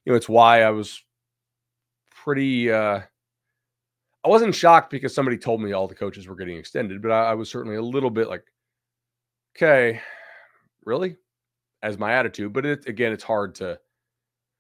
you 0.04 0.12
know, 0.12 0.16
it's 0.16 0.28
why 0.28 0.62
I 0.62 0.70
was 0.70 1.02
pretty. 2.10 2.72
Uh, 2.72 3.02
I 4.24 4.28
wasn't 4.28 4.54
shocked 4.54 4.90
because 4.90 5.14
somebody 5.14 5.36
told 5.36 5.60
me 5.60 5.72
all 5.72 5.86
the 5.86 5.94
coaches 5.94 6.26
were 6.26 6.36
getting 6.36 6.56
extended, 6.56 7.02
but 7.02 7.10
I, 7.10 7.30
I 7.30 7.34
was 7.34 7.50
certainly 7.50 7.76
a 7.76 7.82
little 7.82 8.10
bit 8.10 8.28
like, 8.28 8.44
okay, 9.56 10.00
really, 10.84 11.16
as 11.82 11.98
my 11.98 12.12
attitude. 12.12 12.52
But 12.52 12.64
it, 12.64 12.86
again, 12.86 13.12
it's 13.12 13.22
hard 13.24 13.54
to 13.56 13.78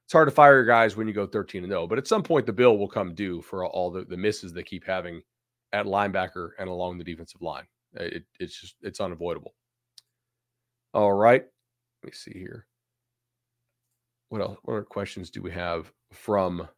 it's 0.04 0.12
hard 0.12 0.28
to 0.28 0.34
fire 0.34 0.56
your 0.56 0.66
guys 0.66 0.96
when 0.96 1.08
you 1.08 1.14
go 1.14 1.26
13 1.26 1.64
and 1.64 1.72
0. 1.72 1.86
But 1.86 1.96
at 1.96 2.06
some 2.06 2.22
point, 2.22 2.44
the 2.44 2.52
bill 2.52 2.76
will 2.76 2.88
come 2.88 3.14
due 3.14 3.40
for 3.40 3.64
all 3.64 3.90
the, 3.90 4.04
the 4.04 4.18
misses 4.18 4.52
they 4.52 4.62
keep 4.62 4.84
having 4.84 5.22
at 5.72 5.86
linebacker 5.86 6.50
and 6.58 6.68
along 6.68 6.98
the 6.98 7.04
defensive 7.04 7.40
line. 7.40 7.64
Uh, 7.98 8.04
it, 8.04 8.24
it's 8.38 8.60
just 8.60 8.76
it's 8.82 9.00
unavoidable. 9.00 9.54
All 10.92 11.12
right, 11.12 11.42
let 12.02 12.06
me 12.06 12.12
see 12.12 12.38
here. 12.38 12.66
What 14.28 14.42
else? 14.42 14.58
What 14.62 14.74
other 14.74 14.82
questions 14.82 15.30
do 15.30 15.40
we 15.40 15.52
have 15.52 15.90
from 16.12 16.68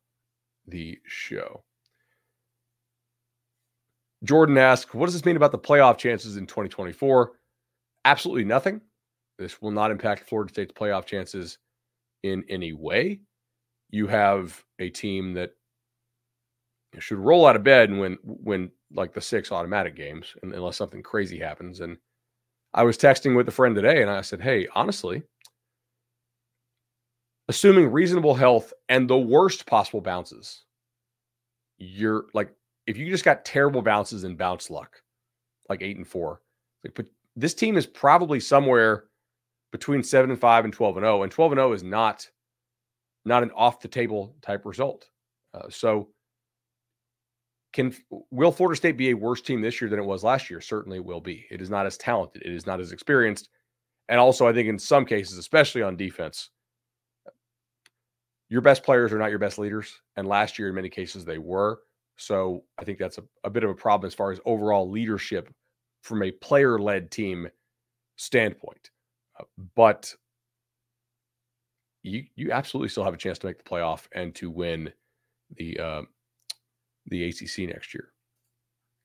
the 0.69 0.99
show? 1.05 1.65
Jordan 4.25 4.59
asks, 4.59 4.95
"What 4.95 5.07
does 5.07 5.15
this 5.15 5.25
mean 5.25 5.37
about 5.37 5.53
the 5.53 5.59
playoff 5.59 5.99
chances 5.99 6.37
in 6.37 6.47
2024?" 6.47 7.33
Absolutely 8.05 8.45
nothing. 8.45 8.81
This 9.39 9.61
will 9.61 9.71
not 9.73 9.91
impact 9.91 10.29
Florida 10.29 10.53
State's 10.53 10.73
playoff 10.73 11.07
chances 11.07 11.59
in 12.23 12.45
any 12.49 12.73
way. 12.73 13.21
You 13.91 14.07
have 14.09 14.65
a 14.79 14.91
team 14.91 15.35
that 15.35 15.53
should 16.99 17.19
roll 17.19 17.47
out 17.47 17.57
of 17.57 17.63
bed 17.65 17.97
when 17.97 18.19
when 18.23 18.71
like 18.93 19.13
the 19.13 19.21
six 19.21 19.53
automatic 19.53 19.95
games, 19.95 20.35
unless 20.43 20.77
something 20.77 21.03
crazy 21.03 21.39
happens. 21.39 21.81
And 21.81 21.99
I 22.75 22.85
was 22.85 22.99
texting 22.99 23.37
with 23.37 23.49
a 23.49 23.53
friend 23.53 23.75
today, 23.75 24.03
and 24.03 24.11
I 24.11 24.23
said, 24.23 24.41
"Hey, 24.43 24.69
honestly, 24.75 25.25
assuming 27.49 27.91
reasonable 27.91 28.35
health 28.35 28.73
and 28.89 29.09
the 29.09 29.19
worst 29.19 29.67
possible 29.67 30.01
bounces, 30.01 30.65
you're 31.79 32.27
like 32.35 32.51
if 32.87 32.97
you 32.97 33.11
just 33.11 33.25
got 33.25 33.45
terrible 33.45 33.83
bounces 33.83 34.25
and 34.25 34.39
bounce 34.39 34.71
luck, 34.71 35.03
like 35.69 35.83
eight 35.83 35.97
and 35.97 36.07
four, 36.07 36.41
like 36.85 36.95
but 36.95 37.07
this 37.35 37.55
team 37.55 37.77
is 37.77 37.87
probably 37.87 38.41
somewhere 38.41 39.05
between 39.73 40.03
seven 40.03 40.31
and 40.31 40.41
five 40.41 40.65
and 40.65 40.73
twelve 40.73 40.97
and 40.97 41.05
zero, 41.05 41.19
oh, 41.19 41.23
and 41.23 41.33
twelve 41.33 41.53
and 41.53 41.59
zero 41.59 41.71
oh 41.71 41.73
is 41.73 41.83
not 41.83 42.29
not 43.25 43.43
an 43.43 43.51
off 43.53 43.81
the 43.81 43.89
table 43.89 44.37
type 44.41 44.65
result. 44.65 45.09
Uh, 45.53 45.69
so 45.69 46.09
can 47.73 47.95
will 48.31 48.53
Florida 48.53 48.77
State 48.77 48.97
be 48.97 49.11
a 49.11 49.15
worse 49.15 49.43
team 49.43 49.61
this 49.61 49.81
year 49.81 49.91
than 49.91 49.99
it 49.99 50.05
was 50.05 50.25
last 50.25 50.49
year? 50.49 50.61
Certainly 50.61 50.99
it 50.99 51.05
will 51.05 51.21
be. 51.21 51.47
It 51.51 51.61
is 51.61 51.69
not 51.69 51.85
as 51.85 51.99
talented. 51.99 52.43
It 52.43 52.55
is 52.55 52.67
not 52.67 52.81
as 52.81 52.93
experienced. 52.93 53.51
And 54.09 54.19
also, 54.21 54.47
I 54.47 54.53
think 54.53 54.69
in 54.69 54.79
some 54.79 55.05
cases, 55.05 55.37
especially 55.37 55.83
on 55.83 55.97
defense, 55.97 56.51
your 58.49 58.61
best 58.61 58.83
players 58.83 59.13
are 59.13 59.19
not 59.19 59.31
your 59.31 59.41
best 59.41 59.59
leaders. 59.59 59.93
And 60.17 60.27
last 60.27 60.59
year, 60.59 60.69
in 60.69 60.75
many 60.75 60.89
cases, 60.89 61.25
they 61.25 61.39
were. 61.39 61.81
So 62.17 62.65
I 62.79 62.85
think 62.85 62.99
that's 62.99 63.19
a, 63.19 63.25
a 63.45 63.51
bit 63.51 63.65
of 63.65 63.71
a 63.71 63.75
problem 63.75 64.07
as 64.07 64.15
far 64.15 64.33
as 64.33 64.41
overall 64.45 64.91
leadership 64.91 65.53
from 66.03 66.23
a 66.23 66.31
player 66.31 66.79
led 66.79 67.11
team 67.11 67.49
standpoint. 68.17 68.91
Uh, 69.39 69.45
but 69.75 70.15
you 72.03 72.25
you 72.37 72.53
absolutely 72.53 72.89
still 72.89 73.05
have 73.05 73.15
a 73.15 73.19
chance 73.19 73.39
to 73.39 73.47
make 73.47 73.59
the 73.59 73.69
playoff 73.69 74.07
and 74.13 74.35
to 74.37 74.51
win 74.51 74.93
the 75.57 75.79
uh, 75.79 76.03
the 77.07 77.29
ACC 77.29 77.69
next 77.69 77.93
year. 77.95 78.13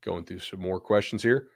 Going 0.04 0.24
through 0.24 0.40
some 0.40 0.62
more 0.62 0.80
questions 0.80 1.22
here. 1.22 1.48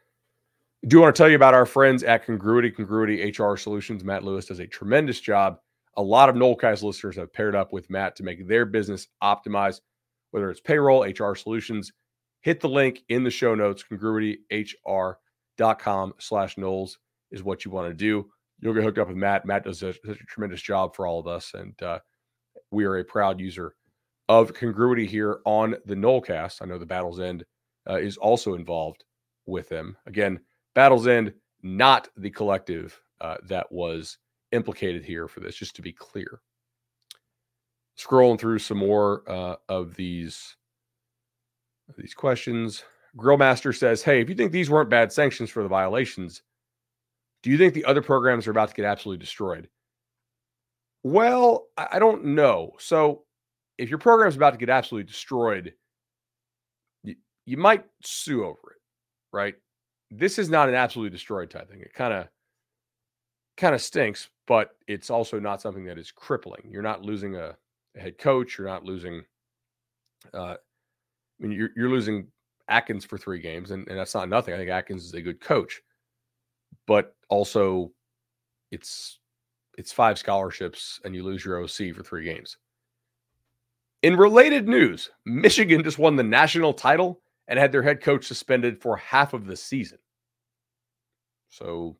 I 0.83 0.87
do 0.87 0.99
want 1.01 1.15
to 1.15 1.19
tell 1.19 1.29
you 1.29 1.35
about 1.35 1.53
our 1.53 1.65
friends 1.65 2.03
at 2.03 2.25
Congruity, 2.25 2.69
Congruity 2.69 3.31
HR 3.31 3.55
Solutions. 3.55 4.03
Matt 4.03 4.23
Lewis 4.23 4.45
does 4.45 4.59
a 4.59 4.67
tremendous 4.67 5.19
job. 5.19 5.57
A 5.97 6.01
lot 6.01 6.29
of 6.29 6.35
Nolecast 6.35 6.83
listeners 6.83 7.15
have 7.15 7.33
paired 7.33 7.55
up 7.55 7.73
with 7.73 7.89
Matt 7.89 8.15
to 8.17 8.23
make 8.23 8.47
their 8.47 8.65
business 8.65 9.07
optimize, 9.23 9.79
whether 10.35 10.51
it's 10.51 10.59
payroll, 10.59 11.03
HR 11.03 11.33
solutions. 11.33 11.93
Hit 12.41 12.59
the 12.59 12.67
link 12.67 13.03
in 13.07 13.23
the 13.23 13.31
show 13.31 13.55
notes, 13.55 13.85
congruityhr.com 13.89 16.13
slash 16.19 16.57
Noles 16.57 16.97
is 17.31 17.41
what 17.41 17.63
you 17.63 17.71
want 17.71 17.87
to 17.87 17.93
do. 17.93 18.29
You'll 18.59 18.73
get 18.73 18.83
hooked 18.83 18.97
up 18.97 19.07
with 19.07 19.15
Matt. 19.15 19.45
Matt 19.45 19.63
does 19.63 19.81
a, 19.81 19.93
such 19.93 20.19
a 20.19 20.25
tremendous 20.25 20.61
job 20.61 20.93
for 20.93 21.07
all 21.07 21.21
of 21.21 21.27
us. 21.27 21.53
And 21.53 21.81
uh, 21.81 21.99
we 22.69 22.83
are 22.83 22.97
a 22.97 23.05
proud 23.05 23.39
user 23.39 23.75
of 24.27 24.53
Congruity 24.53 25.05
here 25.05 25.39
on 25.45 25.77
the 25.85 25.95
Nolecast. 25.95 26.61
I 26.61 26.65
know 26.65 26.79
the 26.79 26.85
Battle's 26.85 27.21
End 27.21 27.45
uh, 27.89 27.95
is 27.95 28.17
also 28.17 28.55
involved 28.55 29.05
with 29.45 29.69
them. 29.69 29.95
Again, 30.05 30.41
Battle's 30.73 31.07
End, 31.07 31.31
not 31.63 32.09
the 32.17 32.29
collective 32.29 32.99
uh, 33.21 33.37
that 33.47 33.71
was 33.71 34.17
implicated 34.51 35.05
here 35.05 35.29
for 35.29 35.39
this, 35.39 35.55
just 35.55 35.77
to 35.77 35.81
be 35.81 35.93
clear. 35.93 36.41
Scrolling 37.97 38.39
through 38.39 38.59
some 38.59 38.77
more 38.77 39.23
uh, 39.29 39.55
of 39.69 39.95
these 39.95 40.55
these 41.97 42.13
questions. 42.13 42.83
Grillmaster 43.17 43.75
says, 43.75 44.03
"Hey, 44.03 44.21
if 44.21 44.29
you 44.29 44.35
think 44.35 44.51
these 44.51 44.69
weren't 44.69 44.89
bad 44.89 45.11
sanctions 45.11 45.49
for 45.49 45.63
the 45.63 45.69
violations, 45.69 46.41
do 47.43 47.49
you 47.49 47.57
think 47.57 47.73
the 47.73 47.85
other 47.85 48.01
programs 48.01 48.47
are 48.47 48.51
about 48.51 48.69
to 48.69 48.75
get 48.75 48.85
absolutely 48.85 49.23
destroyed?" 49.23 49.69
Well, 51.03 51.67
I 51.77 51.99
don't 51.99 52.25
know. 52.25 52.73
So, 52.79 53.25
if 53.77 53.89
your 53.89 53.99
program 53.99 54.27
is 54.27 54.35
about 54.35 54.51
to 54.51 54.57
get 54.57 54.69
absolutely 54.69 55.07
destroyed, 55.07 55.73
you, 57.03 57.15
you 57.45 57.57
might 57.57 57.85
sue 58.01 58.43
over 58.43 58.71
it, 58.71 58.81
right? 59.31 59.55
this 60.11 60.37
is 60.39 60.49
not 60.49 60.69
an 60.69 60.75
absolutely 60.75 61.15
destroyed 61.15 61.49
type 61.49 61.69
thing. 61.69 61.81
It 61.81 61.93
kind 61.93 62.13
of 62.13 62.27
kind 63.57 63.73
of 63.73 63.81
stinks, 63.81 64.29
but 64.47 64.71
it's 64.87 65.09
also 65.09 65.39
not 65.39 65.61
something 65.61 65.85
that 65.85 65.97
is 65.97 66.11
crippling. 66.11 66.69
You're 66.69 66.81
not 66.81 67.03
losing 67.03 67.35
a, 67.35 67.55
head 67.97 68.17
coach. 68.17 68.57
You're 68.57 68.67
not 68.67 68.85
losing. 68.85 69.23
Uh, 70.33 70.55
I 70.55 70.57
mean, 71.39 71.51
you're 71.51 71.69
you're 71.75 71.89
losing 71.89 72.27
Atkins 72.67 73.05
for 73.05 73.17
three 73.17 73.39
games, 73.39 73.71
and, 73.71 73.87
and 73.87 73.97
that's 73.97 74.15
not 74.15 74.29
nothing. 74.29 74.53
I 74.53 74.57
think 74.57 74.69
Atkins 74.69 75.05
is 75.05 75.13
a 75.13 75.21
good 75.21 75.39
coach, 75.39 75.81
but 76.87 77.15
also, 77.29 77.91
it's 78.71 79.19
it's 79.77 79.91
five 79.91 80.17
scholarships, 80.17 80.99
and 81.03 81.15
you 81.15 81.23
lose 81.23 81.43
your 81.43 81.61
OC 81.61 81.93
for 81.95 82.03
three 82.03 82.23
games. 82.23 82.57
In 84.03 84.15
related 84.15 84.67
news, 84.67 85.09
Michigan 85.25 85.83
just 85.83 85.99
won 85.99 86.15
the 86.15 86.23
national 86.23 86.73
title 86.73 87.21
and 87.47 87.59
had 87.59 87.71
their 87.71 87.83
head 87.83 88.01
coach 88.01 88.25
suspended 88.25 88.81
for 88.81 88.97
half 88.97 89.33
of 89.33 89.45
the 89.45 89.55
season. 89.55 89.97
So, 91.49 91.97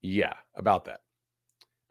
yeah, 0.00 0.34
about 0.56 0.84
that. 0.86 1.00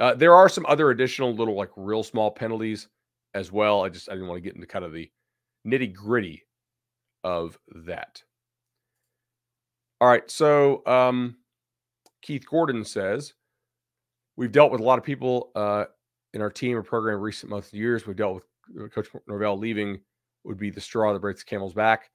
Uh, 0.02 0.16
there 0.16 0.36
are 0.36 0.50
some 0.50 0.66
other 0.68 0.90
additional 0.90 1.34
little, 1.34 1.56
like 1.56 1.70
real 1.76 2.04
small 2.04 2.32
penalties 2.32 2.88
as 3.34 3.52
well. 3.52 3.84
I 3.84 3.90
just 3.90 4.10
I 4.10 4.14
didn't 4.14 4.28
want 4.28 4.38
to 4.38 4.42
get 4.42 4.56
into 4.56 4.68
kind 4.68 4.84
of 4.84 4.92
the 4.92 5.10
nitty 5.66 5.94
gritty 5.94 6.44
of 7.24 7.58
that. 7.86 8.22
All 10.02 10.08
right, 10.08 10.30
so 10.30 10.86
um, 10.88 11.38
Keith 12.22 12.46
Gordon 12.50 12.84
says 12.84 13.34
we've 14.36 14.52
dealt 14.52 14.72
with 14.72 14.82
a 14.82 14.84
lot 14.84 14.98
of 14.98 15.06
people 15.06 15.52
uh, 15.56 15.86
in 16.34 16.42
our 16.42 16.50
team 16.50 16.76
or 16.76 16.84
program 16.84 17.16
in 17.16 17.22
recent 17.22 17.50
months 17.50 17.72
and 17.72 17.80
years. 17.80 18.06
We've 18.08 18.16
dealt 18.16 18.36
with 18.36 18.84
uh, 18.84 18.88
Coach 18.88 19.08
Norvell 19.28 19.58
leaving 19.58 20.00
would 20.44 20.58
be 20.58 20.72
the 20.72 20.82
straw 20.82 21.14
that 21.14 21.20
breaks 21.20 21.44
the 21.44 21.50
camel's 21.50 21.74
back 21.74 22.10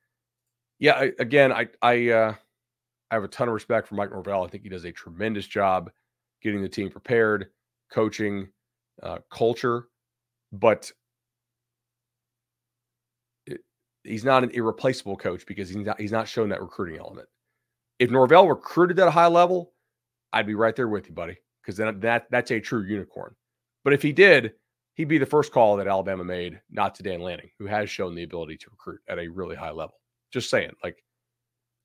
yeah, 0.78 0.92
I, 0.92 1.12
again, 1.18 1.52
I 1.52 1.68
I 1.82 2.10
uh, 2.10 2.34
I 3.10 3.14
have 3.14 3.24
a 3.24 3.28
ton 3.28 3.48
of 3.48 3.54
respect 3.54 3.88
for 3.88 3.94
Mike 3.94 4.10
Norvell. 4.10 4.44
I 4.44 4.48
think 4.48 4.62
he 4.62 4.68
does 4.68 4.84
a 4.84 4.92
tremendous 4.92 5.46
job 5.46 5.90
getting 6.42 6.62
the 6.62 6.68
team 6.68 6.90
prepared, 6.90 7.48
coaching, 7.90 8.48
uh, 9.02 9.18
culture, 9.30 9.88
but 10.52 10.90
it, 13.46 13.60
he's 14.04 14.24
not 14.24 14.44
an 14.44 14.50
irreplaceable 14.50 15.16
coach 15.16 15.44
because 15.46 15.68
he's 15.68 15.78
not 15.78 16.00
he's 16.00 16.12
not 16.12 16.28
shown 16.28 16.48
that 16.48 16.62
recruiting 16.62 16.98
element. 16.98 17.28
If 17.98 18.10
Norvell 18.10 18.48
recruited 18.48 18.98
at 18.98 19.08
a 19.08 19.12
high 19.12 19.28
level, 19.28 19.72
I'd 20.32 20.46
be 20.46 20.54
right 20.54 20.76
there 20.76 20.88
with 20.88 21.08
you, 21.08 21.14
buddy, 21.14 21.36
because 21.62 21.76
then 21.76 22.00
that 22.00 22.26
that's 22.30 22.50
a 22.50 22.60
true 22.60 22.82
unicorn. 22.84 23.34
But 23.84 23.92
if 23.92 24.02
he 24.02 24.12
did, 24.12 24.52
he'd 24.94 25.04
be 25.08 25.18
the 25.18 25.26
first 25.26 25.52
call 25.52 25.76
that 25.76 25.86
Alabama 25.86 26.24
made, 26.24 26.60
not 26.70 26.94
to 26.96 27.02
Dan 27.02 27.20
Lanning, 27.20 27.50
who 27.58 27.66
has 27.66 27.88
shown 27.88 28.14
the 28.14 28.24
ability 28.24 28.56
to 28.58 28.70
recruit 28.70 29.00
at 29.08 29.18
a 29.18 29.28
really 29.28 29.56
high 29.56 29.70
level. 29.70 30.00
Just 30.32 30.50
saying, 30.50 30.72
like 30.82 31.02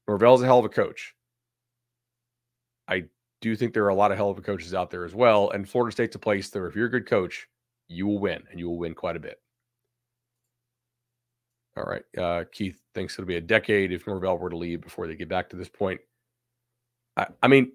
Norvell's 0.08 0.42
a 0.42 0.46
hell 0.46 0.60
of 0.60 0.66
a 0.66 0.70
coach. 0.70 1.14
I 2.88 3.06
do 3.42 3.50
you 3.50 3.56
think 3.56 3.74
there 3.74 3.84
are 3.86 3.90
a 3.90 3.96
lot 3.96 4.12
of 4.12 4.18
hell 4.18 4.30
of 4.30 4.38
a 4.38 4.42
coaches 4.42 4.74
out 4.74 4.92
there 4.92 5.04
as 5.04 5.16
well. 5.16 5.50
And 5.50 5.68
Florida 5.68 5.92
State's 5.92 6.16
a 6.16 6.20
place 6.20 6.54
where 6.54 6.68
if 6.68 6.76
you're 6.76 6.86
a 6.86 6.92
good 6.92 7.08
coach, 7.08 7.48
you 7.88 8.08
will 8.08 8.20
win 8.20 8.44
and 8.50 8.60
you 8.60 8.70
will 8.70 8.78
win 8.78 8.94
quite 8.94 9.16
a 9.16 9.20
bit. 9.20 9.42
All 11.76 11.84
right. 11.84 12.04
Uh, 12.18 12.44
Keith 12.52 12.80
thinks 12.94 13.16
it'll 13.16 13.28
be 13.28 13.38
a 13.38 13.42
decade 13.42 13.92
if 13.92 14.06
Norvell 14.06 14.38
were 14.38 14.50
to 14.50 14.58
leave 14.58 14.82
before 14.82 15.08
they 15.08 15.16
get 15.16 15.30
back 15.30 15.50
to 15.50 15.56
this 15.56 15.70
point. 15.70 16.00
I, 17.18 17.28
I 17.42 17.48
mean, 17.48 17.72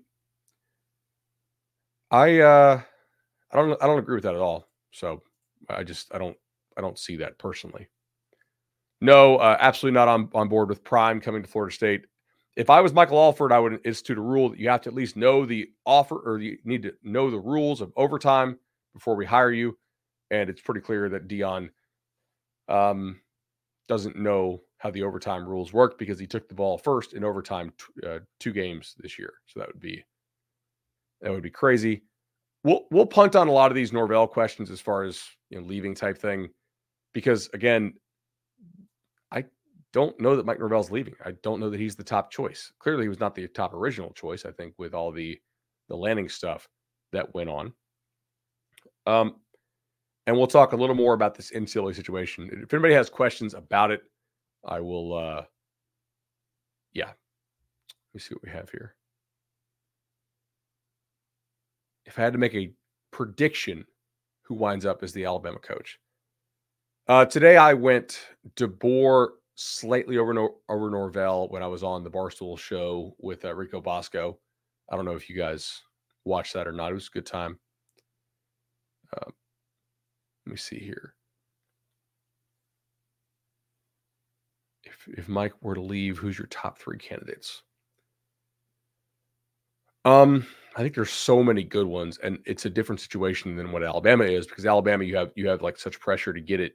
I 2.11 2.39
uh 2.41 2.81
I 3.51 3.57
don't 3.57 3.83
I 3.83 3.87
don't 3.87 3.99
agree 3.99 4.15
with 4.15 4.25
that 4.25 4.35
at 4.35 4.41
all. 4.41 4.69
So 4.93 5.23
I 5.69 5.83
just 5.83 6.15
I 6.15 6.19
don't 6.19 6.37
I 6.77 6.81
don't 6.81 6.99
see 6.99 7.17
that 7.17 7.39
personally. 7.39 7.89
No, 9.01 9.37
uh, 9.37 9.57
absolutely 9.61 9.95
not 9.95 10.09
on, 10.09 10.31
on 10.35 10.49
board 10.49 10.69
with 10.69 10.85
Prime 10.85 11.21
coming 11.21 11.43
to 11.43 11.49
Florida 11.49 11.75
State. 11.75 12.07
If 12.57 12.71
I 12.71 12.81
was 12.81 12.95
Michael 12.95 13.19
Alford, 13.19 13.53
I 13.53 13.59
would 13.59 13.81
institute 13.85 14.17
a 14.17 14.23
rule 14.23 14.49
that 14.49 14.59
you 14.59 14.69
have 14.71 14.81
to 14.83 14.89
at 14.89 14.95
least 14.95 15.15
know 15.15 15.45
the 15.45 15.69
offer 15.85 16.17
or 16.17 16.39
you 16.39 16.57
need 16.65 16.83
to 16.83 16.95
know 17.03 17.31
the 17.31 17.39
rules 17.39 17.83
of 17.83 17.93
overtime 17.97 18.59
before 18.95 19.15
we 19.15 19.27
hire 19.27 19.53
you. 19.53 19.77
And 20.31 20.49
it's 20.49 20.63
pretty 20.63 20.81
clear 20.81 21.11
that 21.11 21.29
Deion 21.29 21.69
um, 22.69 23.21
doesn't 23.89 24.17
know 24.17 24.63
how 24.79 24.91
the 24.91 25.03
overtime 25.03 25.47
rules 25.47 25.73
work 25.73 25.99
because 25.99 26.19
he 26.19 26.27
took 26.27 26.49
the 26.49 26.55
ball 26.55 26.79
first 26.79 27.13
in 27.13 27.25
overtime 27.25 27.73
t- 27.79 28.09
uh, 28.09 28.19
two 28.41 28.53
games 28.53 28.95
this 28.99 29.19
year. 29.19 29.35
So 29.47 29.61
that 29.61 29.69
would 29.69 29.81
be 29.81 30.03
that 31.21 31.31
would 31.31 31.43
be 31.43 31.51
crazy. 31.51 32.03
We'll 32.65 32.87
we'll 32.91 33.07
punt 33.07 33.37
on 33.37 33.49
a 33.49 33.53
lot 33.53 33.71
of 33.71 33.75
these 33.75 33.93
Norvell 33.93 34.27
questions 34.27 34.71
as 34.71 34.81
far 34.81 35.05
as 35.05 35.23
you 35.51 35.61
know 35.61 35.67
leaving 35.67 35.95
type 35.95 36.19
thing 36.19 36.49
because 37.13 37.49
again 37.53 37.95
don't 39.97 40.21
know 40.21 40.37
that 40.37 40.45
Mike 40.45 40.59
Norvell's 40.59 40.91
leaving. 40.91 41.15
I 41.25 41.33
don't 41.43 41.59
know 41.59 41.71
that 41.71 41.81
he's 41.81 41.97
the 41.97 42.05
top 42.05 42.31
choice. 42.31 42.71
Clearly, 42.81 43.05
he 43.05 43.09
was 43.09 43.19
not 43.19 43.35
the 43.35 43.49
top 43.49 43.73
original 43.73 44.11
choice. 44.13 44.45
I 44.45 44.51
think 44.51 44.75
with 44.77 44.93
all 44.93 45.11
the 45.11 45.41
the 45.89 45.97
Lanning 45.97 46.29
stuff 46.29 46.69
that 47.13 47.35
went 47.35 47.49
on. 47.49 47.73
Um, 49.07 49.37
and 50.27 50.37
we'll 50.37 50.49
talk 50.49 50.73
a 50.73 50.77
little 50.77 50.95
more 50.95 51.15
about 51.15 51.35
this 51.35 51.51
NCAA 51.51 51.95
situation. 51.95 52.51
If 52.63 52.75
anybody 52.75 52.93
has 52.93 53.09
questions 53.09 53.55
about 53.55 53.91
it, 53.91 54.03
I 54.67 54.81
will. 54.81 55.17
uh 55.17 55.45
Yeah, 56.93 57.07
let 57.07 57.15
me 58.13 58.21
see 58.21 58.35
what 58.35 58.45
we 58.45 58.51
have 58.51 58.69
here. 58.69 58.95
If 62.05 62.19
I 62.19 62.23
had 62.23 62.35
to 62.35 62.39
make 62.39 62.55
a 62.55 62.71
prediction, 63.13 63.87
who 64.43 64.57
winds 64.57 64.85
up 64.85 65.03
as 65.03 65.13
the 65.13 65.25
Alabama 65.25 65.59
coach? 65.59 65.99
Uh, 67.09 67.25
today 67.25 67.57
I 67.57 67.73
went 67.73 68.21
DeBoer 68.57 69.29
slightly 69.57 70.19
over 70.19 70.33
Nor- 70.33 70.55
over 70.69 70.91
Norvell 70.91 71.49
when 71.49 71.63
I 71.63 71.67
was 71.67 71.83
on 71.83 72.05
the 72.05 72.11
Barstool 72.11 72.59
show 72.59 73.17
with 73.19 73.45
uh, 73.45 73.55
Rico 73.55 73.81
Bosco. 73.81 74.39
I 74.91 74.97
don't 74.97 75.05
know 75.05 75.17
if 75.17 75.29
you 75.29 75.37
guys 75.37 75.83
watched 76.25 76.55
that 76.55 76.69
or 76.69 76.73
not. 76.73 76.93
It 76.93 76.95
was 76.95 77.09
a 77.09 77.15
good 77.15 77.27
time. 77.27 77.59
Uh, 79.17 79.31
let 80.47 80.53
me 80.53 80.57
see 80.57 80.79
here. 80.79 81.15
If 84.85 85.09
if 85.09 85.29
Mike 85.29 85.55
were 85.61 85.75
to 85.75 85.81
leave, 85.81 86.19
who's 86.19 86.39
your 86.39 86.47
top 86.49 86.79
three 86.79 86.99
candidates? 86.99 87.63
Um, 90.05 90.47
I 90.77 90.83
think 90.83 90.95
there's 90.95 91.11
so 91.11 91.43
many 91.43 91.65
good 91.65 91.87
ones, 91.87 92.19
and 92.19 92.39
it's 92.47 92.67
a 92.67 92.71
different 92.71 93.01
situation 93.01 93.57
than 93.57 93.73
what 93.73 93.83
Alabama 93.83 94.25
is 94.25 94.47
because 94.47 94.67
Alabama, 94.67 95.03
you 95.03 95.17
have 95.17 95.33
you 95.35 95.49
have 95.49 95.63
like 95.63 95.79
such 95.79 95.99
pressure 95.99 96.33
to 96.33 96.41
get 96.41 96.61
it 96.61 96.75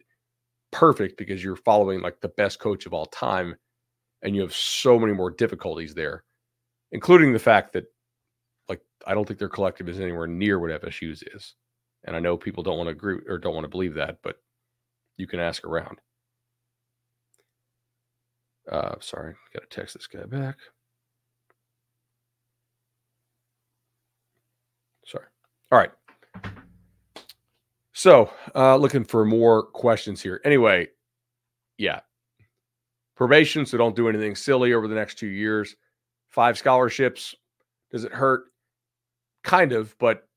perfect 0.71 1.17
because 1.17 1.43
you're 1.43 1.55
following 1.55 2.01
like 2.01 2.19
the 2.21 2.29
best 2.29 2.59
coach 2.59 2.85
of 2.85 2.93
all 2.93 3.05
time 3.07 3.55
and 4.23 4.35
you 4.35 4.41
have 4.41 4.53
so 4.55 4.99
many 4.99 5.13
more 5.13 5.31
difficulties 5.31 5.93
there 5.93 6.23
including 6.91 7.33
the 7.33 7.39
fact 7.39 7.73
that 7.73 7.85
like 8.69 8.81
i 9.07 9.13
don't 9.13 9.27
think 9.27 9.39
their 9.39 9.49
collective 9.49 9.89
is 9.89 9.99
anywhere 9.99 10.27
near 10.27 10.59
what 10.59 10.71
fsu's 10.83 11.23
is 11.35 11.55
and 12.05 12.15
i 12.15 12.19
know 12.19 12.37
people 12.37 12.63
don't 12.63 12.77
want 12.77 12.87
to 12.87 12.91
agree 12.91 13.19
or 13.27 13.37
don't 13.37 13.55
want 13.55 13.65
to 13.65 13.69
believe 13.69 13.95
that 13.95 14.17
but 14.23 14.37
you 15.17 15.27
can 15.27 15.39
ask 15.39 15.65
around 15.65 15.99
uh 18.71 18.95
sorry 18.99 19.35
gotta 19.53 19.65
text 19.67 19.95
this 19.95 20.07
guy 20.07 20.23
back 20.25 20.57
Sorry. 25.05 25.25
All 25.71 25.79
right. 25.79 25.91
So, 28.01 28.33
uh, 28.55 28.77
looking 28.77 29.03
for 29.03 29.23
more 29.25 29.61
questions 29.61 30.23
here. 30.23 30.41
Anyway, 30.43 30.87
yeah. 31.77 31.99
Probation, 33.15 33.63
so 33.63 33.77
don't 33.77 33.95
do 33.95 34.09
anything 34.09 34.35
silly 34.35 34.73
over 34.73 34.87
the 34.87 34.95
next 34.95 35.19
two 35.19 35.27
years. 35.27 35.75
Five 36.31 36.57
scholarships. 36.57 37.35
Does 37.91 38.03
it 38.03 38.11
hurt? 38.11 38.45
Kind 39.43 39.71
of, 39.71 39.95
but 39.99 40.27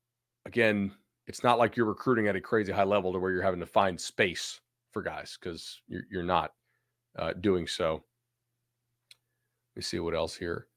again, 0.45 0.91
it's 1.25 1.43
not 1.43 1.57
like 1.57 1.75
you're 1.75 1.87
recruiting 1.87 2.27
at 2.27 2.35
a 2.35 2.39
crazy 2.39 2.71
high 2.71 2.83
level 2.83 3.11
to 3.11 3.17
where 3.17 3.31
you're 3.31 3.41
having 3.41 3.61
to 3.61 3.65
find 3.65 3.99
space 3.99 4.61
for 4.91 5.01
guys 5.01 5.35
because 5.41 5.81
you're, 5.87 6.03
you're 6.11 6.21
not 6.21 6.51
uh, 7.17 7.33
doing 7.33 7.65
so. 7.65 7.93
Let 7.93 9.77
me 9.77 9.81
see 9.81 9.97
what 9.97 10.13
else 10.13 10.35
here. 10.35 10.67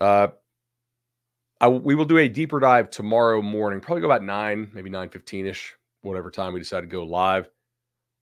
Uh, 0.00 0.28
I, 1.60 1.68
we 1.68 1.94
will 1.94 2.04
do 2.04 2.18
a 2.18 2.28
deeper 2.28 2.60
dive 2.60 2.90
tomorrow 2.90 3.40
morning, 3.40 3.80
probably 3.80 4.02
go 4.02 4.08
about 4.08 4.22
nine, 4.22 4.70
maybe 4.74 4.90
nine 4.90 5.08
fifteen 5.08 5.46
ish, 5.46 5.74
whatever 6.02 6.30
time 6.30 6.52
we 6.52 6.60
decide 6.60 6.82
to 6.82 6.86
go 6.86 7.04
live 7.04 7.48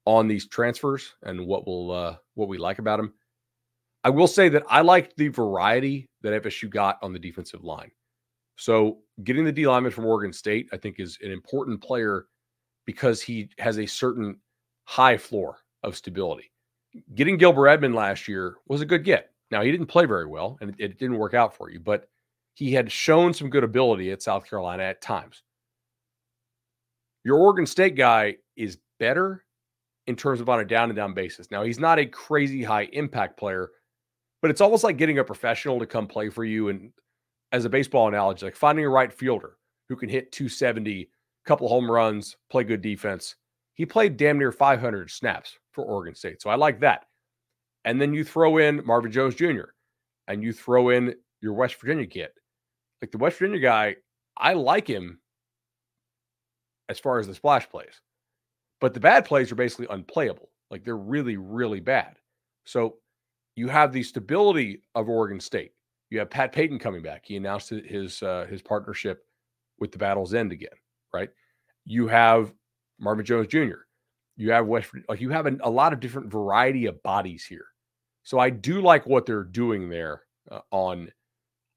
on 0.07 0.29
these 0.29 0.47
transfers 0.47 1.15
and 1.23 1.47
what 1.47 1.67
will 1.67 1.91
uh, 1.91 2.17
what 2.35 2.49
we 2.49 2.59
like 2.59 2.79
about 2.79 2.99
them. 2.99 3.13
I 4.05 4.11
will 4.11 4.27
say 4.27 4.49
that 4.51 4.65
I 4.69 4.83
liked 4.83 5.17
the 5.17 5.29
variety 5.29 6.09
that 6.23 6.43
FSU 6.43 6.69
got 6.69 6.99
on 7.03 7.13
the 7.13 7.19
defensive 7.19 7.65
line. 7.65 7.91
So 8.57 8.99
getting 9.25 9.45
the 9.45 9.53
D 9.53 9.67
lineman 9.67 9.93
from 9.93 10.05
Oregon 10.05 10.33
State, 10.33 10.69
I 10.73 10.77
think, 10.77 11.01
is 11.01 11.19
an 11.23 11.33
important 11.33 11.83
player 11.83 12.27
because 12.85 13.21
he 13.21 13.49
has 13.59 13.79
a 13.79 13.87
certain 13.87 14.39
high 14.85 15.17
floor 15.17 15.59
of 15.83 15.97
stability. 15.97 16.53
Getting 17.15 17.39
Gilbert 17.39 17.69
Edmond 17.69 17.95
last 17.95 18.29
year 18.29 18.57
was 18.69 18.81
a 18.81 18.87
good 18.87 19.05
get. 19.05 19.31
Now 19.51 19.63
he 19.63 19.73
didn't 19.73 19.87
play 19.87 20.05
very 20.05 20.27
well, 20.27 20.59
and 20.61 20.71
it, 20.71 20.77
it 20.79 20.99
didn't 20.99 21.19
work 21.19 21.35
out 21.35 21.57
for 21.57 21.71
you, 21.71 21.81
but 21.81 22.09
he 22.55 22.73
had 22.73 22.91
shown 22.91 23.35
some 23.35 23.51
good 23.51 23.65
ability 23.65 24.11
at 24.13 24.23
South 24.23 24.49
Carolina 24.49 24.85
at 24.85 25.03
times. 25.03 25.43
Your 27.25 27.39
Oregon 27.39 27.67
State 27.67 27.97
guy 27.97 28.37
is 28.57 28.79
better 28.99 29.45
in 30.07 30.17
terms 30.17 30.41
of 30.41 30.49
on 30.49 30.61
a 30.61 30.65
down 30.65 30.91
and 30.91 30.97
down 30.97 31.15
basis. 31.15 31.51
Now, 31.51 31.65
he's 31.65 31.81
not 31.81 31.99
a 31.99 32.07
crazy 32.07 32.63
high 32.63 32.89
impact 32.93 33.39
player, 33.39 33.71
but 34.43 34.51
it's 34.51 34.61
almost 34.61 34.85
like 34.85 34.99
getting 34.99 35.19
a 35.19 35.25
professional 35.25 35.79
to 35.79 35.87
come 35.87 36.07
play 36.07 36.29
for 36.29 36.45
you. 36.45 36.69
And 36.69 36.93
as 37.53 37.65
a 37.65 37.71
baseball 37.71 38.09
analogy, 38.09 38.47
like 38.47 38.57
finding 38.57 38.85
a 38.85 38.91
right 38.91 39.13
fielder 39.13 39.57
who 39.89 39.97
can 39.97 40.09
hit 40.09 40.33
270, 40.33 41.09
couple 41.45 41.69
home 41.69 41.91
runs, 41.91 42.37
play 42.51 42.65
good 42.65 42.83
defense. 42.83 43.37
He 43.75 43.85
played 43.85 44.17
damn 44.17 44.39
near 44.39 44.53
500 44.53 45.11
snaps 45.11 45.59
for 45.73 45.85
Oregon 45.85 46.15
State. 46.15 46.41
So 46.41 46.51
I 46.51 46.55
like 46.55 46.81
that. 46.81 47.07
And 47.85 48.01
then 48.01 48.15
you 48.15 48.25
throw 48.25 48.59
in 48.59 48.85
Marvin 48.87 49.11
Jones 49.11 49.35
Jr. 49.35 49.73
and 50.29 50.43
you 50.43 50.53
throw 50.53 50.91
in 50.91 51.15
your 51.41 51.55
West 51.55 51.75
Virginia 51.81 52.07
kid. 52.07 52.31
Like 53.03 53.11
the 53.11 53.19
West 53.19 53.39
Virginia 53.39 53.61
guy, 53.61 53.97
I 54.37 54.55
like 54.55 54.87
him 54.87 55.21
as 56.89 56.99
far 56.99 57.19
as 57.19 57.27
the 57.27 57.35
splash 57.35 57.69
plays. 57.69 58.01
But 58.81 58.95
the 58.95 59.01
bad 59.01 59.25
plays 59.25 59.51
are 59.53 59.57
basically 59.57 59.87
unplayable. 59.91 60.51
Like 60.71 60.85
they're 60.85 60.97
really, 60.97 61.37
really 61.37 61.81
bad. 61.81 62.17
So 62.65 62.97
you 63.57 63.69
have 63.69 63.93
the 63.93 64.03
stability 64.03 64.83
of 64.95 65.09
Oregon 65.09 65.41
State. 65.41 65.73
You 66.11 66.19
have 66.19 66.31
Pat 66.31 66.53
Payton 66.53 66.79
coming 66.79 67.03
back. 67.03 67.23
He 67.25 67.37
announced 67.37 67.71
his 67.71 68.23
uh, 68.23 68.47
his 68.49 68.63
partnership 68.63 69.25
with 69.79 69.93
the 69.93 69.99
Battle's 69.99 70.35
End 70.35 70.53
again, 70.53 70.69
right? 71.13 71.31
You 71.85 72.09
have 72.09 72.53
Marvin 72.99 73.25
Jones 73.25 73.49
Jr. 73.49 73.85
You 74.37 74.51
have 74.53 74.67
West 74.67 74.91
like 75.09 75.21
you 75.21 75.31
have 75.31 75.47
a, 75.47 75.57
a 75.63 75.71
lot 75.71 75.93
of 75.93 76.01
different 76.01 76.31
variety 76.31 76.87
of 76.87 77.03
bodies 77.03 77.45
here. 77.45 77.67
So 78.23 78.39
I 78.39 78.51
do 78.51 78.81
like 78.81 79.07
what 79.07 79.27
they're 79.27 79.45
doing 79.45 79.89
there 79.89 80.23
uh, 80.51 80.61
on 80.71 81.11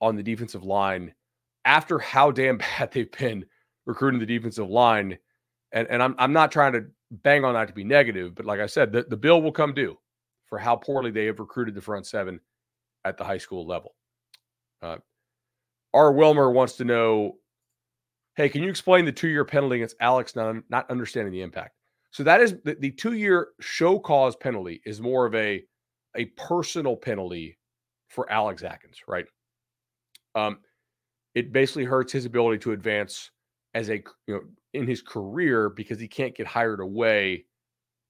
on 0.02 0.16
the 0.16 0.24
defensive 0.24 0.64
line 0.64 1.14
after 1.66 2.00
how 2.00 2.32
damn 2.32 2.58
bad 2.80 2.92
they've 2.92 3.12
been 3.12 3.46
recruiting 3.86 4.20
the 4.20 4.26
defensive 4.26 4.70
line. 4.70 5.18
And, 5.72 5.88
and 5.90 6.02
I'm, 6.02 6.16
I'm 6.18 6.34
not 6.34 6.52
trying 6.52 6.74
to 6.74 6.86
bang 7.12 7.44
on 7.44 7.54
that 7.54 7.68
to 7.68 7.74
be 7.74 7.84
negative, 7.84 8.36
but 8.36 8.46
like 8.46 8.60
I 8.60 8.66
said, 8.66 8.92
the, 8.92 9.04
the 9.04 9.18
bill 9.18 9.42
will 9.42 9.52
come 9.52 9.74
due 9.74 9.98
for 10.46 10.58
how 10.58 10.76
poorly 10.76 11.12
they 11.12 11.26
have 11.26 11.40
recruited 11.40 11.76
the 11.76 11.82
front 11.82 12.06
seven 12.06 12.40
at 13.06 13.18
the 13.18 13.24
high 13.24 13.38
school 13.38 13.68
level. 13.68 13.96
Uh, 14.82 14.98
R. 15.94 16.12
Wilmer 16.12 16.52
wants 16.52 16.78
to 16.78 16.86
know 16.86 17.38
Hey, 18.38 18.50
can 18.50 18.62
you 18.62 18.70
explain 18.70 19.04
the 19.04 19.12
two 19.12 19.30
year 19.30 19.44
penalty 19.44 19.78
against 19.78 19.96
Alex 20.00 20.36
not, 20.36 20.56
not 20.70 20.90
understanding 20.92 21.34
the 21.34 21.42
impact? 21.42 21.74
So 22.12 22.24
that 22.24 22.40
is 22.40 22.56
the, 22.64 22.78
the 22.80 22.92
two 22.92 23.14
year 23.14 23.50
show 23.60 23.98
cause 23.98 24.36
penalty 24.36 24.80
is 24.86 25.02
more 25.02 25.26
of 25.26 25.34
a 25.34 25.64
a 26.16 26.26
personal 26.38 26.96
penalty 26.96 27.58
for 28.10 28.32
Alex 28.32 28.64
Atkins, 28.64 29.00
right? 29.08 29.26
Um, 30.38 30.60
it 31.36 31.52
basically 31.52 31.86
hurts 31.86 32.12
his 32.12 32.26
ability 32.26 32.60
to 32.60 32.72
advance 32.72 33.32
as 33.74 33.90
a 33.90 34.04
you 34.28 34.36
know 34.36 34.42
in 34.74 34.88
his 34.88 35.02
career 35.02 35.70
because 35.70 36.00
he 36.00 36.08
can't 36.08 36.36
get 36.36 36.48
hired 36.48 36.80
away 36.80 37.46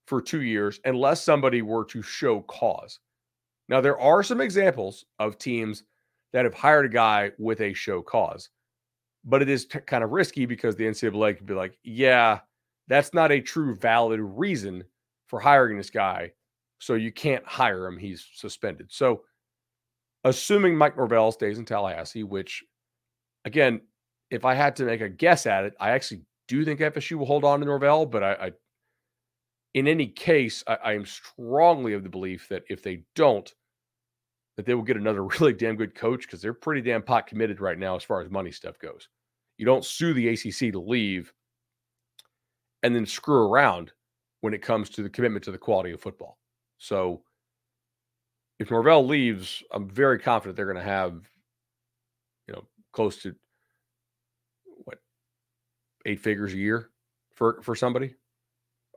for 0.06 0.22
two 0.22 0.42
years 0.42 0.80
unless 0.86 1.24
somebody 1.24 1.62
were 1.62 1.86
to 1.86 2.02
show 2.02 2.42
cause. 2.42 3.00
Now 3.70 3.82
there 3.82 4.00
are 4.00 4.24
some 4.24 4.42
examples 4.42 5.06
of 5.20 5.38
teams 5.38 5.84
that 6.34 6.46
have 6.46 6.54
hired 6.54 6.86
a 6.86 6.90
guy 6.90 7.32
with 7.38 7.62
a 7.62 7.74
show 7.74 8.02
cause, 8.02 8.50
but 9.26 9.42
it 9.42 9.50
is 9.50 9.66
t- 9.66 9.80
kind 9.80 10.04
of 10.04 10.12
risky 10.12 10.46
because 10.46 10.76
the 10.76 10.86
NCAA 10.86 11.38
could 11.38 11.46
be 11.46 11.54
like, 11.54 11.78
yeah, 11.84 12.40
that's 12.88 13.14
not 13.14 13.32
a 13.32 13.42
true 13.42 13.76
valid 13.76 14.20
reason 14.22 14.84
for 15.28 15.40
hiring 15.40 15.78
this 15.78 15.90
guy, 15.90 16.32
so 16.80 16.94
you 16.94 17.12
can't 17.12 17.46
hire 17.46 17.86
him. 17.86 17.98
He's 17.98 18.26
suspended. 18.34 18.88
So, 18.90 19.24
assuming 20.28 20.76
Mike 20.76 20.98
Norvell 20.98 21.32
stays 21.32 21.58
in 21.58 21.66
Tallahassee, 21.66 22.24
which 22.24 22.64
again, 23.46 23.82
if 24.30 24.46
I 24.46 24.54
had 24.54 24.76
to 24.78 24.84
make 24.84 25.02
a 25.02 25.10
guess 25.10 25.46
at 25.46 25.64
it, 25.64 25.74
I 25.80 25.92
actually 25.92 26.22
do 26.48 26.64
think 26.64 26.80
FSU 26.80 27.18
will 27.18 27.26
hold 27.26 27.44
on 27.44 27.60
to 27.60 27.66
Norvell, 27.66 28.06
but 28.06 28.24
I, 28.24 28.34
I 28.34 28.52
in 29.74 29.88
any 29.88 30.08
case, 30.08 30.64
I, 30.68 30.76
I, 30.76 30.94
am 30.94 31.06
strongly 31.06 31.94
of 31.94 32.04
the 32.04 32.10
belief 32.10 32.48
that 32.50 32.64
if 32.70 32.82
they 32.82 33.04
don't, 33.16 33.54
that 34.56 34.66
they 34.66 34.74
will 34.74 34.84
get 34.84 34.98
another 34.98 35.24
really 35.40 35.54
damn 35.54 35.76
good 35.76 35.96
coach 35.96 36.22
because 36.22 36.42
they're 36.42 36.54
pretty 36.54 36.82
damn 36.82 37.04
pot 37.04 37.28
committed 37.28 37.62
right 37.62 37.78
now 37.78 37.96
as 37.96 38.04
far 38.04 38.22
as 38.22 38.30
money 38.30 38.52
stuff 38.52 38.80
goes. 38.80 39.08
You 39.58 39.66
don't 39.66 39.86
sue 39.86 40.14
the 40.14 40.30
ACC 40.30 40.72
to 40.74 40.80
leave 40.80 41.34
and 42.84 42.96
then 42.96 43.06
screw 43.06 43.48
around 43.48 43.92
when 44.42 44.54
it 44.54 44.62
comes 44.62 44.90
to 44.92 45.04
the 45.04 45.10
commitment 45.10 45.44
to 45.46 45.52
the 45.52 45.58
quality 45.58 45.92
of 45.92 46.02
football. 46.02 46.38
So 46.78 47.22
if 48.60 48.72
Norvell 48.72 49.06
leaves, 49.06 49.64
I'm 49.72 49.90
very 49.90 50.20
confident 50.20 50.56
they're 50.56 50.72
going 50.72 50.84
to 50.84 50.92
have, 50.92 51.14
you 52.48 52.54
know, 52.54 52.64
close 52.92 53.22
to 53.24 53.36
what 54.86 54.98
eight 56.06 56.20
figures 56.20 56.54
a 56.54 56.58
year 56.58 56.90
for 57.36 57.62
for 57.62 57.76
somebody. 57.76 58.16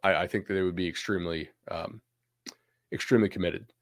I, 0.02 0.14
I 0.14 0.26
think 0.26 0.46
that 0.46 0.54
they 0.54 0.62
would 0.62 0.76
be 0.76 0.88
extremely 0.88 1.50
um, 1.70 2.00
extremely 2.92 3.28
committed. 3.28 3.72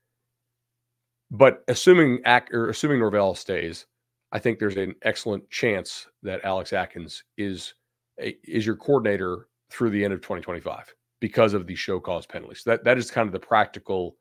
But 1.30 1.62
assuming 1.68 2.20
or 2.52 2.70
assuming 2.70 3.00
Norvell 3.00 3.34
stays, 3.34 3.86
I 4.32 4.38
think 4.38 4.58
there's 4.58 4.76
an 4.76 4.94
excellent 5.02 5.48
chance 5.50 6.06
that 6.22 6.44
Alex 6.44 6.72
Atkins 6.72 7.22
is 7.36 7.74
a, 8.20 8.36
is 8.44 8.66
your 8.66 8.76
coordinator 8.76 9.48
through 9.70 9.90
the 9.90 10.04
end 10.04 10.14
of 10.14 10.20
2025 10.20 10.92
because 11.20 11.54
of 11.54 11.66
the 11.66 11.74
show 11.74 12.00
cause 12.00 12.26
penalties. 12.26 12.62
That 12.64 12.82
that 12.84 12.98
is 12.98 13.10
kind 13.10 13.26
of 13.26 13.32
the 13.32 13.38
practical 13.38 14.16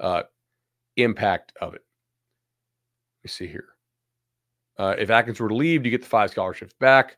uh, 0.00 0.22
impact 0.98 1.52
of 1.60 1.74
it. 1.74 1.82
Let 3.18 3.24
me 3.24 3.28
see 3.28 3.46
here. 3.46 3.68
Uh, 4.78 4.94
if 4.98 5.10
Atkins 5.10 5.40
were 5.40 5.48
to 5.48 5.54
leave, 5.54 5.82
do 5.82 5.88
you 5.88 5.96
get 5.96 6.02
the 6.02 6.08
five 6.08 6.30
scholarships 6.30 6.74
back? 6.78 7.16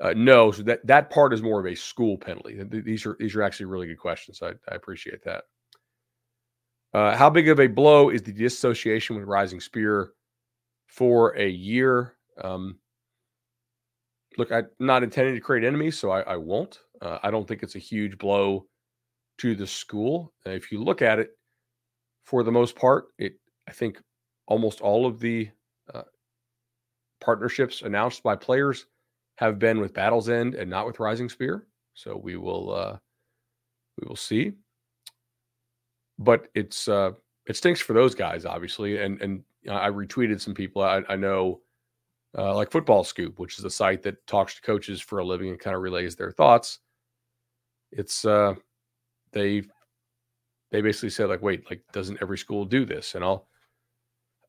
Uh, 0.00 0.12
no, 0.14 0.50
so 0.50 0.62
that 0.62 0.86
that 0.86 1.08
part 1.08 1.32
is 1.32 1.42
more 1.42 1.60
of 1.60 1.66
a 1.66 1.74
school 1.74 2.18
penalty. 2.18 2.62
These 2.62 3.06
are 3.06 3.16
these 3.18 3.34
are 3.34 3.42
actually 3.42 3.66
really 3.66 3.86
good 3.86 3.98
questions. 3.98 4.42
I, 4.42 4.50
I 4.70 4.74
appreciate 4.74 5.24
that. 5.24 5.44
Uh, 6.92 7.16
how 7.16 7.30
big 7.30 7.48
of 7.48 7.60
a 7.60 7.66
blow 7.66 8.10
is 8.10 8.22
the 8.22 8.32
dissociation 8.32 9.16
with 9.16 9.24
Rising 9.26 9.60
Spear 9.60 10.12
for 10.86 11.36
a 11.36 11.48
year? 11.48 12.16
Um, 12.42 12.78
look, 14.36 14.52
I'm 14.52 14.68
not 14.78 15.02
intending 15.02 15.34
to 15.34 15.40
create 15.40 15.64
enemies, 15.64 15.98
so 15.98 16.10
I, 16.10 16.20
I 16.22 16.36
won't. 16.36 16.78
Uh, 17.00 17.18
I 17.22 17.30
don't 17.30 17.46
think 17.46 17.62
it's 17.62 17.76
a 17.76 17.80
huge 17.80 18.18
blow 18.18 18.66
to 19.38 19.54
the 19.54 19.66
school. 19.66 20.32
if 20.44 20.72
you 20.72 20.82
look 20.82 21.02
at 21.02 21.18
it, 21.18 21.35
for 22.26 22.42
the 22.42 22.52
most 22.52 22.76
part, 22.76 23.06
it 23.18 23.38
I 23.68 23.72
think 23.72 24.02
almost 24.48 24.80
all 24.80 25.06
of 25.06 25.20
the 25.20 25.48
uh, 25.94 26.02
partnerships 27.20 27.82
announced 27.82 28.22
by 28.22 28.36
players 28.36 28.86
have 29.38 29.58
been 29.58 29.80
with 29.80 29.94
Battle's 29.94 30.28
End 30.28 30.54
and 30.54 30.68
not 30.68 30.86
with 30.86 31.00
Rising 31.00 31.28
Spear. 31.28 31.66
So 31.94 32.16
we 32.16 32.36
will 32.36 32.72
uh, 32.72 32.98
we 33.98 34.06
will 34.08 34.16
see. 34.16 34.52
But 36.18 36.48
it's 36.54 36.88
uh, 36.88 37.12
it 37.46 37.56
stinks 37.56 37.80
for 37.80 37.92
those 37.92 38.14
guys, 38.14 38.44
obviously. 38.44 38.98
And 38.98 39.22
and 39.22 39.42
I 39.70 39.88
retweeted 39.88 40.40
some 40.40 40.54
people 40.54 40.82
I, 40.82 41.02
I 41.08 41.16
know, 41.16 41.60
uh, 42.36 42.54
like 42.54 42.72
Football 42.72 43.04
Scoop, 43.04 43.38
which 43.38 43.58
is 43.58 43.64
a 43.64 43.70
site 43.70 44.02
that 44.02 44.26
talks 44.26 44.56
to 44.56 44.62
coaches 44.62 45.00
for 45.00 45.20
a 45.20 45.24
living 45.24 45.50
and 45.50 45.60
kind 45.60 45.76
of 45.76 45.82
relays 45.82 46.16
their 46.16 46.32
thoughts. 46.32 46.80
It's 47.92 48.24
uh, 48.24 48.54
they 49.32 49.62
they 50.70 50.80
basically 50.80 51.10
said 51.10 51.28
like, 51.28 51.42
wait, 51.42 51.68
like 51.70 51.82
doesn't 51.92 52.18
every 52.22 52.38
school 52.38 52.64
do 52.64 52.84
this? 52.84 53.14
And 53.14 53.24
I'll 53.24 53.46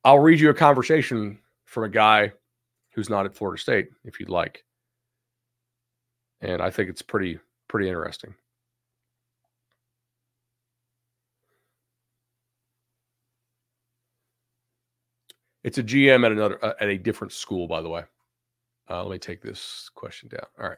I'll 0.03 0.19
read 0.19 0.39
you 0.39 0.49
a 0.49 0.53
conversation 0.53 1.39
from 1.65 1.83
a 1.83 1.89
guy 1.89 2.33
who's 2.93 3.09
not 3.09 3.25
at 3.25 3.35
Florida 3.35 3.61
State, 3.61 3.89
if 4.05 4.19
you'd 4.19 4.29
like. 4.29 4.63
And 6.41 6.61
I 6.61 6.69
think 6.71 6.89
it's 6.89 7.01
pretty 7.01 7.39
pretty 7.67 7.87
interesting. 7.89 8.33
It's 15.63 15.77
a 15.77 15.83
GM 15.83 16.25
at 16.25 16.31
another 16.31 16.63
uh, 16.63 16.73
at 16.79 16.89
a 16.89 16.97
different 16.97 17.33
school, 17.33 17.67
by 17.67 17.81
the 17.81 17.89
way. 17.89 18.03
Uh, 18.89 19.03
let 19.03 19.11
me 19.11 19.19
take 19.19 19.41
this 19.41 19.89
question 19.95 20.29
down. 20.29 20.45
All 20.59 20.69
right. 20.69 20.77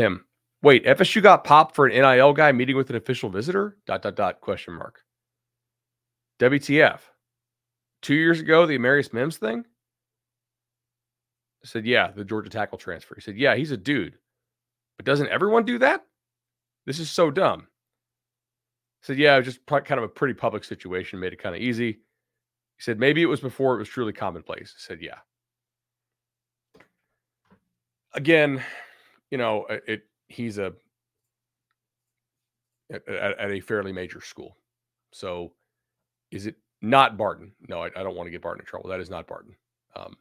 Him. 0.00 0.24
Wait, 0.62 0.84
FSU 0.84 1.22
got 1.22 1.44
popped 1.44 1.74
for 1.74 1.86
an 1.86 1.92
NIL 1.92 2.32
guy 2.32 2.52
meeting 2.52 2.76
with 2.76 2.90
an 2.90 2.96
official 2.96 3.30
visitor? 3.30 3.76
Dot 3.86 4.02
dot 4.02 4.16
dot 4.16 4.40
question 4.40 4.74
mark. 4.74 5.02
WTF. 6.38 7.00
Two 8.02 8.14
years 8.14 8.40
ago, 8.40 8.66
the 8.66 8.78
Amarius 8.78 9.12
Mims 9.12 9.36
thing? 9.36 9.64
I 11.62 11.66
said, 11.66 11.84
yeah, 11.84 12.10
the 12.10 12.24
Georgia 12.24 12.48
tackle 12.48 12.78
transfer. 12.78 13.14
He 13.14 13.20
said, 13.20 13.36
yeah, 13.36 13.54
he's 13.54 13.70
a 13.70 13.76
dude. 13.76 14.16
But 14.96 15.04
doesn't 15.04 15.28
everyone 15.28 15.64
do 15.64 15.78
that? 15.78 16.04
This 16.86 16.98
is 16.98 17.10
so 17.10 17.30
dumb. 17.30 17.66
I 19.02 19.06
said, 19.06 19.18
yeah, 19.18 19.34
it 19.34 19.44
was 19.44 19.46
just 19.46 19.66
kind 19.66 19.98
of 19.98 20.02
a 20.02 20.08
pretty 20.08 20.34
public 20.34 20.64
situation, 20.64 21.20
made 21.20 21.34
it 21.34 21.42
kind 21.42 21.54
of 21.54 21.60
easy. 21.60 21.92
He 21.92 22.82
said, 22.82 22.98
maybe 22.98 23.22
it 23.22 23.26
was 23.26 23.40
before 23.40 23.74
it 23.74 23.78
was 23.78 23.88
truly 23.88 24.14
commonplace. 24.14 24.74
I 24.76 24.80
said, 24.80 25.02
yeah. 25.02 25.18
Again, 28.14 28.62
you 29.30 29.38
know, 29.38 29.66
it 29.68 30.02
he's 30.28 30.58
a 30.58 30.72
at, 32.92 33.08
at 33.08 33.50
a 33.50 33.60
fairly 33.60 33.92
major 33.92 34.20
school. 34.20 34.56
So 35.12 35.52
is 36.30 36.46
it 36.46 36.56
not 36.82 37.16
Barton? 37.16 37.52
No, 37.68 37.82
I, 37.82 37.86
I, 37.86 38.02
don't 38.02 38.16
want 38.16 38.26
to 38.26 38.30
get 38.30 38.42
Barton 38.42 38.60
in 38.60 38.66
trouble. 38.66 38.88
That 38.88 39.00
is 39.00 39.10
not 39.10 39.26
Barton. 39.26 39.54
Um, 39.96 40.16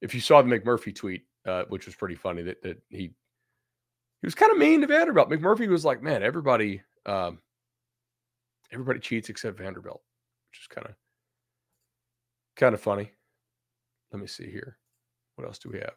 if 0.00 0.14
you 0.14 0.20
saw 0.20 0.42
the 0.42 0.48
McMurphy 0.48 0.94
tweet, 0.94 1.24
uh, 1.46 1.64
which 1.68 1.86
was 1.86 1.94
pretty 1.94 2.14
funny, 2.14 2.42
that, 2.42 2.62
that 2.62 2.80
he 2.90 3.10
he 4.20 4.26
was 4.26 4.34
kind 4.34 4.50
of 4.50 4.58
mean 4.58 4.80
to 4.80 4.86
Vanderbilt. 4.86 5.30
McMurphy 5.30 5.68
was 5.68 5.84
like, 5.84 6.02
"Man, 6.02 6.22
everybody 6.22 6.82
um, 7.06 7.38
everybody 8.72 9.00
cheats 9.00 9.28
except 9.28 9.58
Vanderbilt," 9.58 10.02
which 10.50 10.60
is 10.60 10.66
kind 10.66 10.86
of 10.86 10.94
kind 12.56 12.74
of 12.74 12.80
funny. 12.80 13.12
Let 14.12 14.20
me 14.20 14.26
see 14.26 14.50
here. 14.50 14.78
What 15.36 15.46
else 15.46 15.58
do 15.58 15.70
we 15.70 15.78
have? 15.78 15.94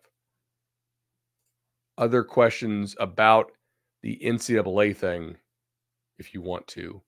Other 1.98 2.24
questions 2.24 2.96
about 3.00 3.52
the 4.02 4.20
NCAA 4.24 4.96
thing, 4.96 5.38
if 6.18 6.34
you 6.34 6.42
want 6.42 6.68
to. 6.68 7.02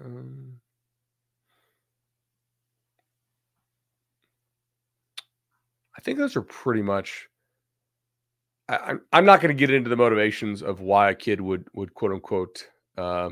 Um, 0.00 0.60
I 5.96 6.00
think 6.02 6.18
those 6.18 6.36
are 6.36 6.42
pretty 6.42 6.82
much. 6.82 7.28
I, 8.68 8.92
am 8.92 9.00
I'm 9.12 9.24
not 9.24 9.40
going 9.40 9.54
to 9.54 9.58
get 9.58 9.74
into 9.74 9.90
the 9.90 9.96
motivations 9.96 10.62
of 10.62 10.80
why 10.80 11.10
a 11.10 11.14
kid 11.14 11.40
would 11.40 11.66
would 11.74 11.92
quote 11.92 12.12
unquote 12.12 12.68
uh, 12.96 13.30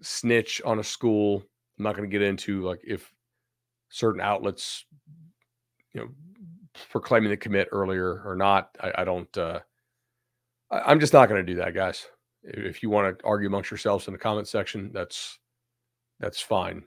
snitch 0.00 0.62
on 0.64 0.78
a 0.78 0.84
school. 0.84 1.44
I'm 1.78 1.84
not 1.84 1.96
going 1.96 2.08
to 2.08 2.12
get 2.12 2.26
into 2.26 2.62
like 2.62 2.80
if 2.84 3.12
certain 3.90 4.20
outlets, 4.20 4.84
you 5.92 6.00
know, 6.00 6.08
proclaiming 6.90 7.30
the 7.30 7.36
commit 7.36 7.68
earlier 7.72 8.22
or 8.24 8.36
not. 8.36 8.76
I, 8.80 8.92
I 8.98 9.04
don't. 9.04 9.36
Uh, 9.36 9.60
I, 10.70 10.90
am 10.90 11.00
just 11.00 11.12
not 11.12 11.28
going 11.28 11.44
to 11.44 11.52
do 11.52 11.58
that, 11.60 11.74
guys. 11.74 12.06
If 12.42 12.82
you 12.82 12.90
want 12.90 13.18
to 13.18 13.24
argue 13.24 13.48
amongst 13.48 13.70
yourselves 13.70 14.06
in 14.06 14.12
the 14.12 14.18
comment 14.18 14.48
section, 14.48 14.90
that's 14.92 15.38
that's 16.20 16.40
fine. 16.40 16.84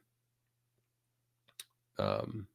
Um, 1.98 2.48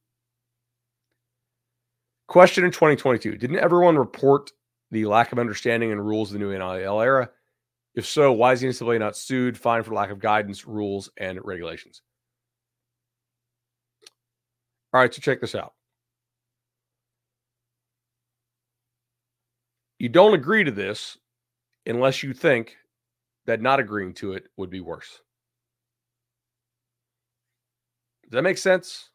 question 2.27 2.65
in 2.65 2.71
2022: 2.71 3.37
Didn't 3.37 3.59
everyone 3.59 3.97
report 3.97 4.51
the 4.91 5.05
lack 5.05 5.31
of 5.31 5.39
understanding 5.39 5.91
and 5.91 6.05
rules 6.05 6.29
of 6.29 6.39
the 6.39 6.45
new 6.45 6.57
NIL 6.57 7.01
era? 7.01 7.29
If 7.95 8.07
so, 8.07 8.31
why 8.31 8.53
is 8.53 8.61
the 8.61 8.67
NCAA 8.67 8.99
not 8.99 9.15
sued, 9.15 9.57
fined 9.57 9.85
for 9.85 9.93
lack 9.93 10.09
of 10.09 10.19
guidance, 10.19 10.65
rules, 10.65 11.11
and 11.17 11.39
regulations? 11.43 12.01
All 14.93 14.99
right, 14.99 15.13
so 15.13 15.21
check 15.21 15.41
this 15.41 15.55
out. 15.55 15.73
You 20.03 20.09
don't 20.09 20.33
agree 20.33 20.65
to 20.65 20.71
this 20.71 21.17
unless 21.85 22.23
you 22.23 22.33
think 22.33 22.75
that 23.45 23.61
not 23.61 23.79
agreeing 23.79 24.13
to 24.15 24.33
it 24.33 24.49
would 24.57 24.69
be 24.69 24.81
worse. 24.81 25.21
Does 28.23 28.33
that 28.33 28.41
make 28.41 28.57
sense? 28.57 29.11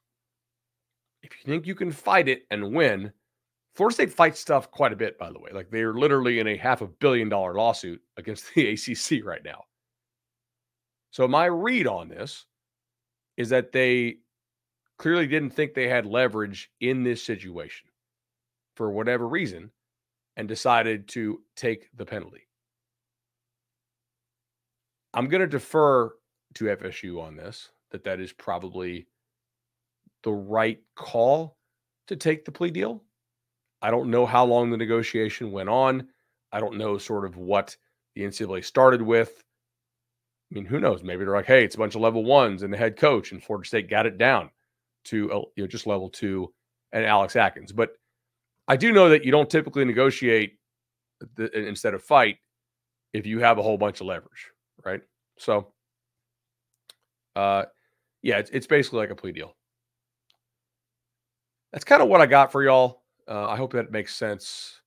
If 1.22 1.32
you 1.32 1.52
think 1.52 1.66
you 1.66 1.74
can 1.74 1.92
fight 1.92 2.26
it 2.26 2.44
and 2.50 2.72
win, 2.72 3.12
Florida 3.74 3.92
State 3.92 4.14
fights 4.14 4.40
stuff 4.40 4.70
quite 4.70 4.94
a 4.94 4.96
bit, 4.96 5.18
by 5.18 5.30
the 5.30 5.38
way. 5.38 5.50
Like 5.52 5.70
they're 5.70 5.92
literally 5.92 6.38
in 6.38 6.48
a 6.48 6.56
half 6.56 6.80
a 6.80 6.86
billion 6.86 7.28
dollar 7.28 7.52
lawsuit 7.52 8.00
against 8.16 8.46
the 8.54 8.68
ACC 8.72 9.22
right 9.22 9.44
now. 9.44 9.64
So, 11.10 11.28
my 11.28 11.44
read 11.44 11.86
on 11.86 12.08
this 12.08 12.46
is 13.36 13.50
that 13.50 13.72
they 13.72 14.20
clearly 14.96 15.26
didn't 15.26 15.50
think 15.50 15.74
they 15.74 15.88
had 15.88 16.06
leverage 16.06 16.70
in 16.80 17.02
this 17.02 17.22
situation 17.22 17.88
for 18.74 18.90
whatever 18.90 19.28
reason 19.28 19.70
and 20.38 20.48
decided 20.48 21.08
to 21.08 21.42
take 21.56 21.90
the 21.96 22.06
penalty. 22.06 22.46
I'm 25.12 25.26
going 25.26 25.40
to 25.40 25.48
defer 25.48 26.12
to 26.54 26.64
FSU 26.64 27.20
on 27.20 27.36
this, 27.36 27.70
that 27.90 28.04
that 28.04 28.20
is 28.20 28.32
probably 28.32 29.08
the 30.22 30.32
right 30.32 30.78
call 30.94 31.56
to 32.06 32.16
take 32.16 32.44
the 32.44 32.52
plea 32.52 32.70
deal. 32.70 33.02
I 33.82 33.90
don't 33.90 34.10
know 34.10 34.26
how 34.26 34.44
long 34.44 34.70
the 34.70 34.76
negotiation 34.76 35.50
went 35.50 35.68
on. 35.68 36.06
I 36.52 36.60
don't 36.60 36.78
know 36.78 36.98
sort 36.98 37.24
of 37.24 37.36
what 37.36 37.76
the 38.14 38.22
NCAA 38.22 38.64
started 38.64 39.02
with. 39.02 39.42
I 40.50 40.54
mean, 40.54 40.64
who 40.64 40.78
knows? 40.78 41.02
Maybe 41.02 41.24
they're 41.24 41.34
like, 41.34 41.46
hey, 41.46 41.64
it's 41.64 41.74
a 41.74 41.78
bunch 41.78 41.96
of 41.96 42.00
level 42.00 42.24
ones 42.24 42.62
and 42.62 42.72
the 42.72 42.78
head 42.78 42.96
coach, 42.96 43.32
and 43.32 43.42
Florida 43.42 43.66
State 43.66 43.90
got 43.90 44.06
it 44.06 44.18
down 44.18 44.50
to 45.06 45.32
uh, 45.32 45.42
you 45.56 45.64
know 45.64 45.66
just 45.66 45.86
level 45.86 46.08
two 46.08 46.52
and 46.92 47.04
Alex 47.04 47.36
Atkins. 47.36 47.72
But 47.72 47.90
I 48.68 48.76
do 48.76 48.92
know 48.92 49.08
that 49.08 49.24
you 49.24 49.32
don't 49.32 49.50
typically 49.50 49.84
negotiate 49.84 50.58
the, 51.34 51.50
instead 51.66 51.94
of 51.94 52.02
fight 52.02 52.36
if 53.12 53.26
you 53.26 53.40
have 53.40 53.58
a 53.58 53.62
whole 53.62 53.78
bunch 53.78 54.00
of 54.00 54.06
leverage 54.06 54.52
right? 54.84 55.00
So, 55.38 55.68
uh, 57.36 57.64
yeah, 58.22 58.38
it's, 58.38 58.50
it's 58.50 58.66
basically 58.66 59.00
like 59.00 59.10
a 59.10 59.14
plea 59.14 59.32
deal. 59.32 59.54
That's 61.72 61.84
kind 61.84 62.02
of 62.02 62.08
what 62.08 62.20
I 62.20 62.26
got 62.26 62.50
for 62.50 62.62
y'all. 62.62 63.02
Uh, 63.28 63.46
I 63.46 63.56
hope 63.56 63.72
that 63.72 63.92
makes 63.92 64.14
sense. 64.14 64.80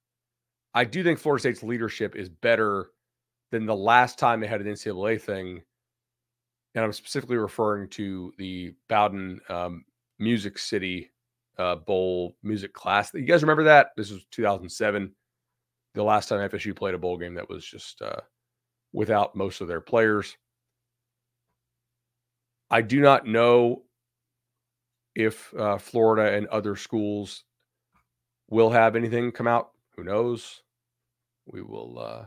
I 0.74 0.84
do 0.84 1.04
think 1.04 1.20
Florida 1.20 1.42
State's 1.42 1.64
leadership 1.64 2.16
is 2.16 2.30
better 2.30 2.88
than 3.52 3.66
the 3.66 3.76
last 3.76 4.18
time 4.18 4.40
they 4.40 4.48
had 4.48 4.62
an 4.62 4.68
NCAA 4.68 5.22
thing. 5.22 5.62
And 6.74 6.84
I'm 6.84 6.94
specifically 6.94 7.38
referring 7.38 7.90
to 7.90 8.34
the 8.38 8.74
Bowden 8.88 9.42
um, 9.50 9.84
Music 10.20 10.58
City 10.58 11.12
uh, 11.62 11.76
Bowl 11.76 12.36
music 12.42 12.74
class. 12.74 13.14
You 13.14 13.22
guys 13.22 13.44
remember 13.44 13.64
that? 13.66 13.92
This 13.96 14.12
was 14.12 14.26
2007, 14.32 15.14
the 15.94 16.04
last 16.04 16.28
time 16.28 16.50
FSU 16.50 16.76
played 16.76 16.96
a 16.96 16.98
bowl 16.98 17.18
game 17.18 17.36
that 17.36 17.50
was 17.50 17.66
just 17.66 18.02
uh, 18.02 18.22
without 18.94 19.36
most 19.36 19.62
of 19.62 19.68
their 19.68 19.82
players. 19.82 20.36
I 22.70 22.82
do 22.82 23.00
not 23.02 23.28
know 23.28 23.84
if 25.14 25.54
uh, 25.54 25.78
Florida 25.78 26.36
and 26.36 26.48
other 26.48 26.76
schools 26.76 27.44
will 28.50 28.70
have 28.70 28.96
anything 28.96 29.32
come 29.32 29.48
out. 29.48 29.72
Who 29.98 30.04
knows? 30.04 30.62
We 31.46 31.62
will. 31.62 32.00
Uh, 32.00 32.26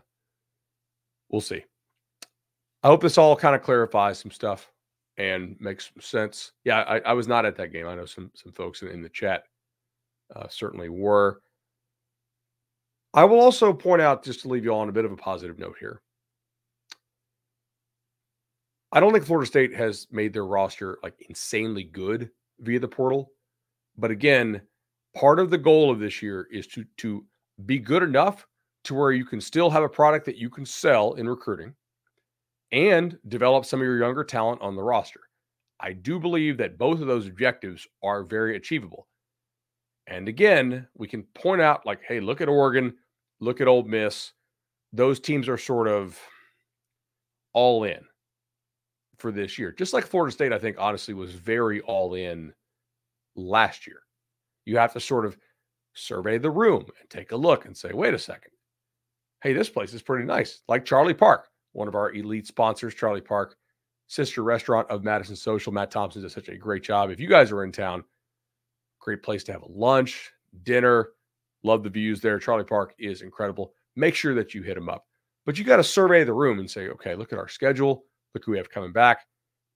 we'll 1.31 1.41
see. 1.41 1.65
I 2.83 2.89
hope 2.89 3.01
this 3.01 3.19
all 3.19 3.35
kind 3.35 3.57
of 3.57 3.63
clarifies 3.63 4.19
some 4.19 4.31
stuff 4.31 4.71
and 5.17 5.57
makes 5.61 5.93
sense. 6.01 6.53
Yeah, 6.65 6.81
I, 6.81 6.99
I 7.01 7.13
was 7.13 7.29
not 7.29 7.47
at 7.47 7.57
that 7.57 7.73
game. 7.73 7.87
I 7.87 7.95
know 7.95 8.07
some 8.07 8.31
some 8.35 8.53
folks 8.53 8.83
in, 8.83 8.89
in 8.89 9.03
the 9.03 9.09
chat 9.09 9.45
uh, 10.35 10.49
certainly 10.49 10.89
were. 10.89 11.41
I 13.13 13.25
will 13.25 13.41
also 13.41 13.73
point 13.73 14.03
out, 14.03 14.25
just 14.25 14.41
to 14.41 14.49
leave 14.49 14.65
you 14.65 14.71
all 14.71 14.81
on 14.81 14.89
a 14.89 14.93
bit 14.93 15.05
of 15.05 15.13
a 15.13 15.17
positive 15.17 15.59
note 15.59 15.77
here. 15.79 16.01
I 18.91 19.01
don't 19.01 19.13
think 19.13 19.25
Florida 19.25 19.47
State 19.47 19.75
has 19.75 20.07
made 20.11 20.33
their 20.33 20.47
roster 20.47 20.99
like 21.03 21.15
insanely 21.29 21.85
good 21.85 22.31
via 22.61 22.81
the 22.81 22.89
portal. 22.89 23.31
But 23.97 24.11
again, 24.11 24.61
part 25.15 25.39
of 25.39 25.51
the 25.51 25.59
goal 25.59 25.91
of 25.91 26.01
this 26.01 26.23
year 26.23 26.49
is 26.51 26.67
to 26.69 26.85
to 26.99 27.25
be 27.67 27.79
good 27.79 28.03
enough 28.03 28.47
to 28.85 28.95
where 28.95 29.13
you 29.13 29.25
can 29.25 29.41
still 29.41 29.71
have 29.71 29.83
a 29.83 29.89
product 29.89 30.27
that 30.27 30.37
you 30.37 30.51
can 30.51 30.67
sell 30.67 31.15
in 31.15 31.29
recruiting 31.29 31.75
and 32.75 33.17
develop 33.29 33.65
some 33.65 33.81
of 33.81 33.85
your 33.85 33.99
younger 33.99 34.25
talent 34.25 34.61
on 34.61 34.75
the 34.75 34.83
roster. 34.83 35.21
I 35.79 35.93
do 35.93 36.19
believe 36.19 36.59
that 36.59 36.77
both 36.77 37.01
of 37.01 37.07
those 37.07 37.29
objectives 37.29 37.87
are 38.03 38.25
very 38.25 38.57
achievable. 38.57 39.07
And 40.09 40.29
again, 40.29 40.89
we 40.97 41.07
can 41.07 41.23
point 41.35 41.63
out 41.63 41.87
like, 41.87 42.01
hey, 42.07 42.19
look 42.19 42.41
at 42.41 42.49
Oregon, 42.49 42.95
look 43.41 43.61
at 43.61 43.69
Ole 43.69 43.85
Miss. 43.85 44.33
Those 44.93 45.21
teams 45.21 45.49
are 45.49 45.57
sort 45.57 45.87
of 45.87 46.19
all 47.53 47.85
in 47.85 48.01
for 49.19 49.31
this 49.31 49.57
year. 49.57 49.71
Just 49.71 49.93
like 49.93 50.05
Florida 50.05 50.33
State, 50.33 50.53
I 50.53 50.59
think 50.59 50.77
honestly 50.79 51.15
was 51.15 51.33
very 51.33 51.81
all 51.83 52.15
in 52.15 52.53
last 53.37 53.87
year. 53.87 54.01
You 54.65 54.79
have 54.79 54.93
to 54.95 55.01
sort 55.01 55.27
of 55.27 55.39
survey 55.95 56.39
the 56.39 56.51
room 56.51 56.87
and 57.01 57.09
take 57.09 57.31
a 57.31 57.37
look 57.37 57.67
and 57.67 57.77
say, 57.77 57.93
wait 57.93 58.15
a 58.15 58.19
second. 58.19 58.51
Hey, 59.43 59.53
this 59.53 59.69
place 59.69 59.95
is 59.95 60.03
pretty 60.03 60.25
nice. 60.25 60.63
Like 60.67 60.85
Charlie 60.85 61.15
Park, 61.15 61.49
one 61.75 61.89
of 61.89 61.95
our 61.95 62.13
elite 62.13 62.47
sponsors, 62.47 62.95
Charlie 62.95 63.21
Park, 63.21 63.57
sister 64.07 64.43
restaurant 64.43 64.89
of 64.91 65.05
Madison 65.05 65.37
Social. 65.37 65.73
Matt 65.73 65.91
Thompson 65.91 66.23
does 66.23 66.33
such 66.33 66.49
a 66.49 66.57
great 66.57 66.83
job. 66.83 67.11
If 67.11 67.21
you 67.21 67.29
guys 67.29 67.53
are 67.53 67.65
in 67.65 67.73
town, 67.73 68.05
great 69.01 69.23
place 69.23 69.45
to 69.45 69.53
have 69.53 69.63
a 69.63 69.71
lunch, 69.71 70.33
dinner. 70.63 71.11
Love 71.63 71.83
the 71.83 71.91
views 71.91 72.21
there. 72.21 72.39
Charlie 72.39 72.65
Park 72.65 72.95
is 72.99 73.23
incredible. 73.23 73.75
Make 73.97 74.15
sure 74.15 74.35
that 74.35 74.55
you 74.55 74.63
hit 74.63 74.77
him 74.77 74.89
up. 74.89 75.07
But 75.47 75.59
you 75.59 75.65
got 75.65 75.77
to 75.77 75.85
survey 75.85 76.25
the 76.25 76.33
room 76.33 76.59
and 76.59 76.71
say, 76.71 76.89
okay, 76.89 77.15
look 77.15 77.33
at 77.33 77.39
our 77.39 77.49
schedule. 77.49 78.05
Look 78.35 78.45
who 78.45 78.53
we 78.53 78.59
have 78.59 78.71
coming 78.71 78.93
back. 78.93 79.27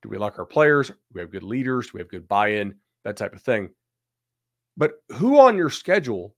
Do 0.02 0.08
we 0.08 0.18
like 0.18 0.38
our 0.38 0.46
players? 0.46 0.88
Do 0.88 0.94
we 1.14 1.20
have 1.20 1.30
good 1.30 1.42
leaders? 1.42 1.86
Do 1.86 1.92
we 1.94 2.00
have 2.00 2.08
good 2.08 2.28
buy 2.28 2.48
in? 2.48 2.74
That 3.04 3.16
type 3.16 3.34
of 3.34 3.42
thing. 3.42 3.70
But 4.76 4.92
who 5.10 5.38
on 5.40 5.56
your 5.56 5.70
schedule 5.70 6.34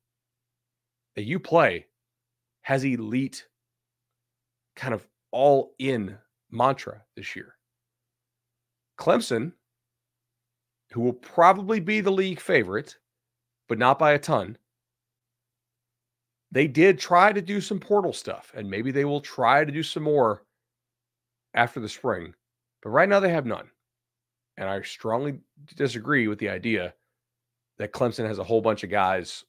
that 1.16 1.24
you 1.24 1.38
play 1.38 1.86
has 2.62 2.84
elite 2.84 3.46
kind 4.76 4.94
of 4.94 5.06
all 5.32 5.74
in 5.78 6.16
mantra 6.50 7.02
this 7.16 7.34
year? 7.36 7.56
Clemson, 8.98 9.52
who 10.92 11.00
will 11.00 11.12
probably 11.12 11.80
be 11.80 12.00
the 12.00 12.10
league 12.10 12.40
favorite, 12.40 12.96
but 13.68 13.78
not 13.78 13.98
by 13.98 14.12
a 14.12 14.18
ton. 14.18 14.58
They 16.52 16.66
did 16.66 16.98
try 16.98 17.32
to 17.32 17.40
do 17.40 17.60
some 17.60 17.78
portal 17.78 18.12
stuff, 18.12 18.52
and 18.56 18.68
maybe 18.68 18.90
they 18.90 19.04
will 19.04 19.20
try 19.20 19.64
to 19.64 19.70
do 19.70 19.82
some 19.82 20.02
more 20.02 20.42
after 21.54 21.80
the 21.80 21.88
spring. 21.88 22.34
But 22.82 22.90
right 22.90 23.08
now, 23.08 23.20
they 23.20 23.30
have 23.30 23.46
none. 23.46 23.70
And 24.56 24.68
I 24.68 24.82
strongly 24.82 25.38
disagree 25.76 26.28
with 26.28 26.38
the 26.38 26.48
idea 26.48 26.94
that 27.78 27.92
Clemson 27.92 28.26
has 28.26 28.38
a 28.38 28.44
whole 28.44 28.60
bunch 28.60 28.84
of 28.84 28.90
guys 28.90 29.44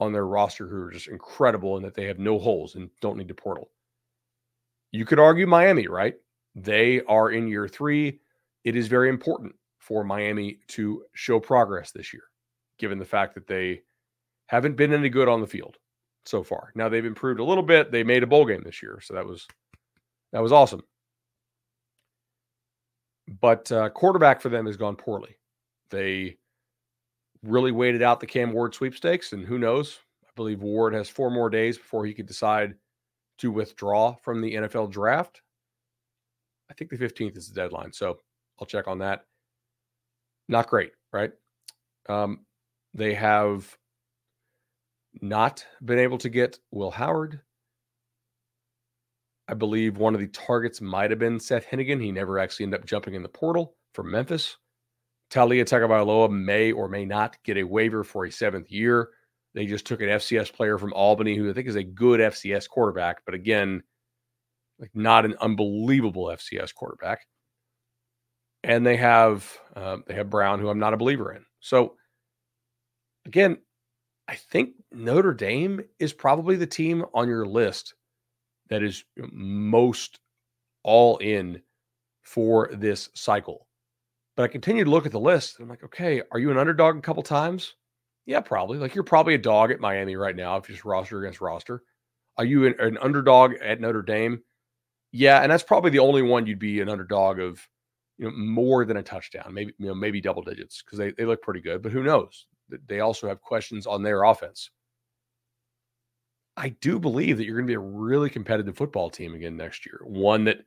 on 0.00 0.12
their 0.12 0.26
roster 0.26 0.68
who 0.68 0.82
are 0.82 0.90
just 0.92 1.08
incredible 1.08 1.76
and 1.76 1.84
that 1.84 1.94
they 1.94 2.04
have 2.04 2.18
no 2.18 2.38
holes 2.38 2.74
and 2.74 2.90
don't 3.00 3.16
need 3.16 3.28
to 3.28 3.34
portal. 3.34 3.70
You 4.92 5.04
could 5.04 5.18
argue 5.18 5.46
Miami, 5.46 5.86
right? 5.86 6.14
They 6.54 7.02
are 7.02 7.30
in 7.30 7.48
year 7.48 7.68
three. 7.68 8.20
It 8.64 8.76
is 8.76 8.88
very 8.88 9.08
important 9.08 9.54
for 9.78 10.04
Miami 10.04 10.58
to 10.68 11.04
show 11.14 11.40
progress 11.40 11.92
this 11.92 12.12
year, 12.12 12.24
given 12.78 12.98
the 12.98 13.04
fact 13.04 13.34
that 13.34 13.46
they 13.46 13.82
haven't 14.46 14.76
been 14.76 14.92
any 14.92 15.08
good 15.08 15.28
on 15.28 15.40
the 15.40 15.46
field 15.46 15.76
so 16.24 16.42
far. 16.42 16.72
Now 16.74 16.88
they've 16.88 17.04
improved 17.04 17.40
a 17.40 17.44
little 17.44 17.62
bit. 17.62 17.90
They 17.90 18.02
made 18.02 18.22
a 18.22 18.26
bowl 18.26 18.44
game 18.44 18.62
this 18.62 18.82
year, 18.82 19.00
so 19.02 19.14
that 19.14 19.26
was 19.26 19.46
that 20.32 20.42
was 20.42 20.52
awesome. 20.52 20.82
But 23.40 23.70
uh, 23.70 23.90
quarterback 23.90 24.40
for 24.40 24.48
them 24.48 24.66
has 24.66 24.76
gone 24.76 24.96
poorly. 24.96 25.36
They 25.90 26.36
really 27.42 27.72
waited 27.72 28.02
out 28.02 28.20
the 28.20 28.26
Cam 28.26 28.52
Ward 28.52 28.74
sweepstakes, 28.74 29.32
and 29.32 29.44
who 29.44 29.58
knows? 29.58 29.98
I 30.24 30.30
believe 30.34 30.62
Ward 30.62 30.94
has 30.94 31.08
four 31.08 31.30
more 31.30 31.50
days 31.50 31.76
before 31.78 32.04
he 32.04 32.14
could 32.14 32.26
decide 32.26 32.74
to 33.38 33.50
withdraw 33.50 34.14
from 34.22 34.40
the 34.40 34.54
NFL 34.54 34.90
draft. 34.90 35.42
I 36.70 36.74
think 36.74 36.90
the 36.90 36.98
15th 36.98 37.36
is 37.36 37.48
the 37.48 37.54
deadline, 37.54 37.92
so 37.92 38.18
I'll 38.60 38.66
check 38.66 38.88
on 38.88 38.98
that. 38.98 39.24
Not 40.48 40.68
great, 40.68 40.92
right? 41.12 41.32
Um, 42.08 42.46
they 42.94 43.14
have 43.14 43.76
not 45.20 45.64
been 45.84 45.98
able 45.98 46.18
to 46.18 46.28
get 46.28 46.58
Will 46.70 46.90
Howard. 46.90 47.40
I 49.46 49.54
believe 49.54 49.96
one 49.96 50.14
of 50.14 50.20
the 50.20 50.28
targets 50.28 50.80
might 50.80 51.10
have 51.10 51.18
been 51.18 51.40
Seth 51.40 51.66
Henigan. 51.66 52.02
He 52.02 52.12
never 52.12 52.38
actually 52.38 52.64
ended 52.64 52.80
up 52.80 52.86
jumping 52.86 53.14
in 53.14 53.22
the 53.22 53.28
portal 53.28 53.76
for 53.94 54.02
Memphis. 54.02 54.56
Taulia 55.30 55.64
Tagovailoa 55.64 56.30
may 56.30 56.72
or 56.72 56.88
may 56.88 57.04
not 57.04 57.36
get 57.44 57.56
a 57.56 57.62
waiver 57.62 58.04
for 58.04 58.26
a 58.26 58.32
seventh 58.32 58.70
year. 58.70 59.10
They 59.58 59.66
just 59.66 59.86
took 59.86 60.00
an 60.00 60.08
FCS 60.08 60.52
player 60.52 60.78
from 60.78 60.92
Albany, 60.92 61.34
who 61.34 61.50
I 61.50 61.52
think 61.52 61.66
is 61.66 61.74
a 61.74 61.82
good 61.82 62.20
FCS 62.20 62.68
quarterback, 62.68 63.24
but 63.24 63.34
again, 63.34 63.82
like 64.78 64.92
not 64.94 65.24
an 65.24 65.34
unbelievable 65.40 66.26
FCS 66.26 66.72
quarterback. 66.72 67.26
And 68.62 68.86
they 68.86 68.96
have 68.98 69.52
uh, 69.74 69.96
they 70.06 70.14
have 70.14 70.30
Brown, 70.30 70.60
who 70.60 70.68
I'm 70.68 70.78
not 70.78 70.94
a 70.94 70.96
believer 70.96 71.32
in. 71.32 71.44
So 71.58 71.96
again, 73.26 73.58
I 74.28 74.36
think 74.36 74.74
Notre 74.92 75.34
Dame 75.34 75.80
is 75.98 76.12
probably 76.12 76.54
the 76.54 76.64
team 76.64 77.04
on 77.12 77.26
your 77.26 77.44
list 77.44 77.94
that 78.68 78.84
is 78.84 79.02
most 79.16 80.20
all 80.84 81.16
in 81.16 81.60
for 82.22 82.70
this 82.74 83.08
cycle. 83.16 83.66
But 84.36 84.44
I 84.44 84.46
continue 84.46 84.84
to 84.84 84.90
look 84.90 85.04
at 85.04 85.10
the 85.10 85.18
list. 85.18 85.58
I'm 85.58 85.68
like, 85.68 85.82
okay, 85.82 86.22
are 86.30 86.38
you 86.38 86.52
an 86.52 86.58
underdog 86.58 86.96
a 86.96 87.00
couple 87.00 87.24
times? 87.24 87.74
Yeah, 88.28 88.40
probably. 88.40 88.76
Like 88.76 88.94
you're 88.94 89.04
probably 89.04 89.32
a 89.32 89.38
dog 89.38 89.70
at 89.70 89.80
Miami 89.80 90.14
right 90.14 90.36
now 90.36 90.58
if 90.58 90.68
you're 90.68 90.74
just 90.74 90.84
roster 90.84 91.18
against 91.18 91.40
roster. 91.40 91.82
Are 92.36 92.44
you 92.44 92.66
an, 92.66 92.74
an 92.78 92.98
underdog 92.98 93.54
at 93.54 93.80
Notre 93.80 94.02
Dame? 94.02 94.42
Yeah, 95.12 95.40
and 95.40 95.50
that's 95.50 95.62
probably 95.62 95.90
the 95.90 96.00
only 96.00 96.20
one 96.20 96.46
you'd 96.46 96.58
be 96.58 96.82
an 96.82 96.90
underdog 96.90 97.40
of, 97.40 97.66
you 98.18 98.26
know, 98.26 98.36
more 98.36 98.84
than 98.84 98.98
a 98.98 99.02
touchdown, 99.02 99.54
maybe 99.54 99.72
you 99.78 99.86
know, 99.86 99.94
maybe 99.94 100.20
double 100.20 100.42
digits 100.42 100.82
because 100.82 100.98
they, 100.98 101.12
they 101.12 101.24
look 101.24 101.40
pretty 101.40 101.62
good. 101.62 101.80
But 101.80 101.90
who 101.90 102.02
knows? 102.02 102.44
They 102.86 103.00
also 103.00 103.28
have 103.28 103.40
questions 103.40 103.86
on 103.86 104.02
their 104.02 104.24
offense. 104.24 104.68
I 106.54 106.68
do 106.68 106.98
believe 106.98 107.38
that 107.38 107.46
you're 107.46 107.56
going 107.56 107.66
to 107.66 107.70
be 107.70 107.76
a 107.76 107.78
really 107.78 108.28
competitive 108.28 108.76
football 108.76 109.08
team 109.08 109.34
again 109.34 109.56
next 109.56 109.86
year. 109.86 110.00
One 110.04 110.44
that, 110.44 110.58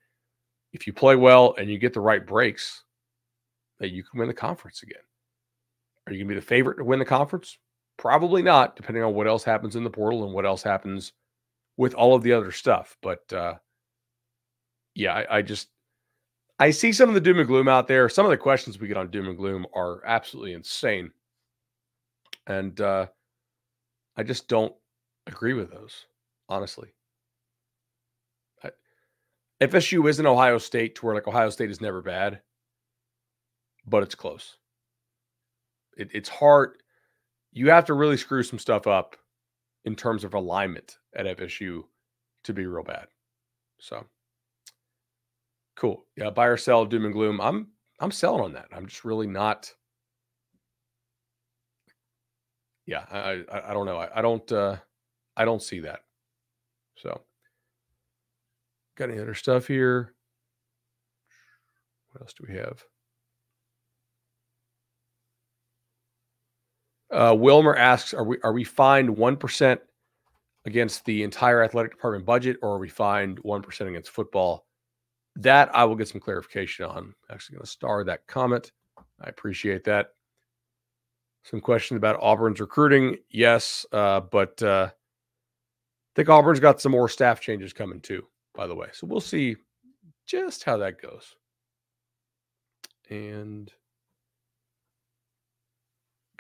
if 0.74 0.88
you 0.88 0.94
play 0.94 1.16
well 1.16 1.54
and 1.60 1.70
you 1.70 1.78
get 1.78 1.94
the 1.94 2.02
right 2.02 2.26
breaks, 2.26 2.86
that 3.78 3.92
you 3.92 4.04
can 4.04 4.18
win 4.18 4.30
the 4.30 4.34
conference 4.34 4.82
again. 4.82 5.04
Are 6.08 6.14
you 6.14 6.20
going 6.20 6.30
to 6.30 6.36
be 6.36 6.40
the 6.40 6.46
favorite 6.46 6.78
to 6.78 6.84
win 6.84 7.00
the 7.00 7.06
conference? 7.06 7.58
Probably 7.98 8.42
not, 8.42 8.76
depending 8.76 9.04
on 9.04 9.14
what 9.14 9.28
else 9.28 9.44
happens 9.44 9.76
in 9.76 9.84
the 9.84 9.90
portal 9.90 10.24
and 10.24 10.34
what 10.34 10.46
else 10.46 10.64
happens 10.64 11.14
with 11.78 11.94
all 11.94 12.16
of 12.16 12.24
the 12.24 12.34
other 12.34 12.52
stuff. 12.52 12.98
But 13.02 13.32
uh, 13.32 13.56
yeah, 14.96 15.14
I, 15.14 15.38
I 15.38 15.42
just 15.42 15.70
I 16.60 16.72
see 16.72 16.92
some 16.92 17.10
of 17.10 17.16
the 17.16 17.22
doom 17.22 17.40
and 17.40 17.48
gloom 17.48 17.68
out 17.68 17.88
there. 17.88 18.08
Some 18.10 18.26
of 18.26 18.30
the 18.30 18.38
questions 18.38 18.80
we 18.80 18.88
get 18.88 18.98
on 18.98 19.10
doom 19.10 19.28
and 19.28 19.38
gloom 19.38 19.66
are 19.74 20.06
absolutely 20.06 20.54
insane. 20.54 21.12
And 22.48 22.80
uh, 22.80 23.08
I 24.16 24.24
just 24.24 24.48
don't 24.48 24.74
agree 25.28 25.54
with 25.54 25.72
those, 25.72 26.06
honestly. 26.50 26.94
I, 28.64 28.70
FSU 29.62 30.08
isn't 30.10 30.26
Ohio 30.26 30.58
State 30.58 30.96
to 30.96 31.06
where 31.06 31.16
like 31.16 31.28
Ohio 31.28 31.50
State 31.50 31.72
is 31.72 31.82
never 31.82 32.02
bad, 32.02 32.42
but 33.88 34.04
it's 34.04 34.16
close. 34.16 34.58
It, 35.98 36.10
it's 36.14 36.30
hard. 36.30 36.78
You 37.52 37.70
have 37.70 37.86
to 37.86 37.94
really 37.94 38.18
screw 38.18 38.44
some 38.44 38.60
stuff 38.60 38.88
up 38.88 39.16
in 39.86 39.96
terms 39.96 40.24
of 40.24 40.34
alignment 40.34 40.98
at 41.16 41.26
FSU 41.38 41.84
to 42.44 42.54
be 42.54 42.66
real 42.66 42.84
bad. 42.84 43.08
So 43.80 44.06
cool. 45.76 46.06
Yeah, 46.16 46.30
buy 46.30 46.48
or 46.48 46.58
sell, 46.58 46.86
doom 46.86 47.06
and 47.06 47.14
gloom. 47.14 47.42
I'm 47.42 47.68
I'm 48.00 48.12
selling 48.12 48.44
on 48.44 48.54
that. 48.54 48.68
I'm 48.72 48.88
just 48.88 49.06
really 49.06 49.28
not 49.28 49.74
yeah, 52.86 53.06
I, 53.12 53.44
I, 53.52 53.72
I 53.72 53.74
don't 53.74 53.86
know. 53.86 53.98
I, 53.98 54.20
I 54.20 54.22
don't 54.22 54.52
uh, 54.52 54.78
I 55.38 55.46
don't 55.46 55.62
see 55.62 55.80
that. 55.82 56.02
So, 56.98 57.22
got 58.98 59.10
any 59.10 59.20
other 59.20 59.34
stuff 59.34 59.68
here? 59.68 60.14
What 62.12 62.22
else 62.24 62.34
do 62.34 62.46
we 62.50 62.58
have? 62.58 62.84
Uh, 67.12 67.36
Wilmer 67.38 67.76
asks, 67.76 68.14
"Are 68.14 68.24
we 68.24 68.38
are 68.44 68.54
we 68.54 68.64
fined 68.64 69.10
one 69.10 69.36
percent 69.38 69.82
against 70.66 71.04
the 71.06 71.24
entire 71.24 71.64
athletic 71.64 71.92
department 71.92 72.26
budget, 72.26 72.58
or 72.62 72.76
are 72.76 72.80
we 72.80 72.90
fined 72.90 73.40
one 73.40 73.62
percent 73.62 73.90
against 73.90 74.12
football?" 74.12 74.66
That 75.36 75.74
I 75.76 75.84
will 75.86 75.96
get 75.96 76.08
some 76.08 76.22
clarification 76.22 76.86
on. 76.86 76.98
I'm 76.98 77.16
actually 77.30 77.56
going 77.56 77.66
to 77.66 77.72
star 77.72 78.04
that 78.04 78.28
comment. 78.28 78.72
I 79.22 79.30
appreciate 79.30 79.84
that. 79.86 80.10
Some 81.44 81.62
questions 81.62 81.98
about 81.98 82.20
Auburn's 82.22 82.60
recruiting. 82.60 83.18
Yes, 83.30 83.86
uh, 83.92 84.20
but 84.20 84.62
uh, 84.62 84.90
I 84.92 86.12
think 86.16 86.30
Auburn's 86.30 86.60
got 86.60 86.82
some 86.82 86.92
more 86.92 87.10
staff 87.10 87.40
changes 87.40 87.74
coming 87.74 88.00
too, 88.00 88.26
by 88.54 88.68
the 88.68 88.76
way. 88.76 88.88
So 88.94 89.08
we'll 89.08 89.22
see 89.22 89.56
just 90.28 90.64
how 90.64 90.78
that 90.78 91.02
goes. 91.02 91.36
And 93.10 93.72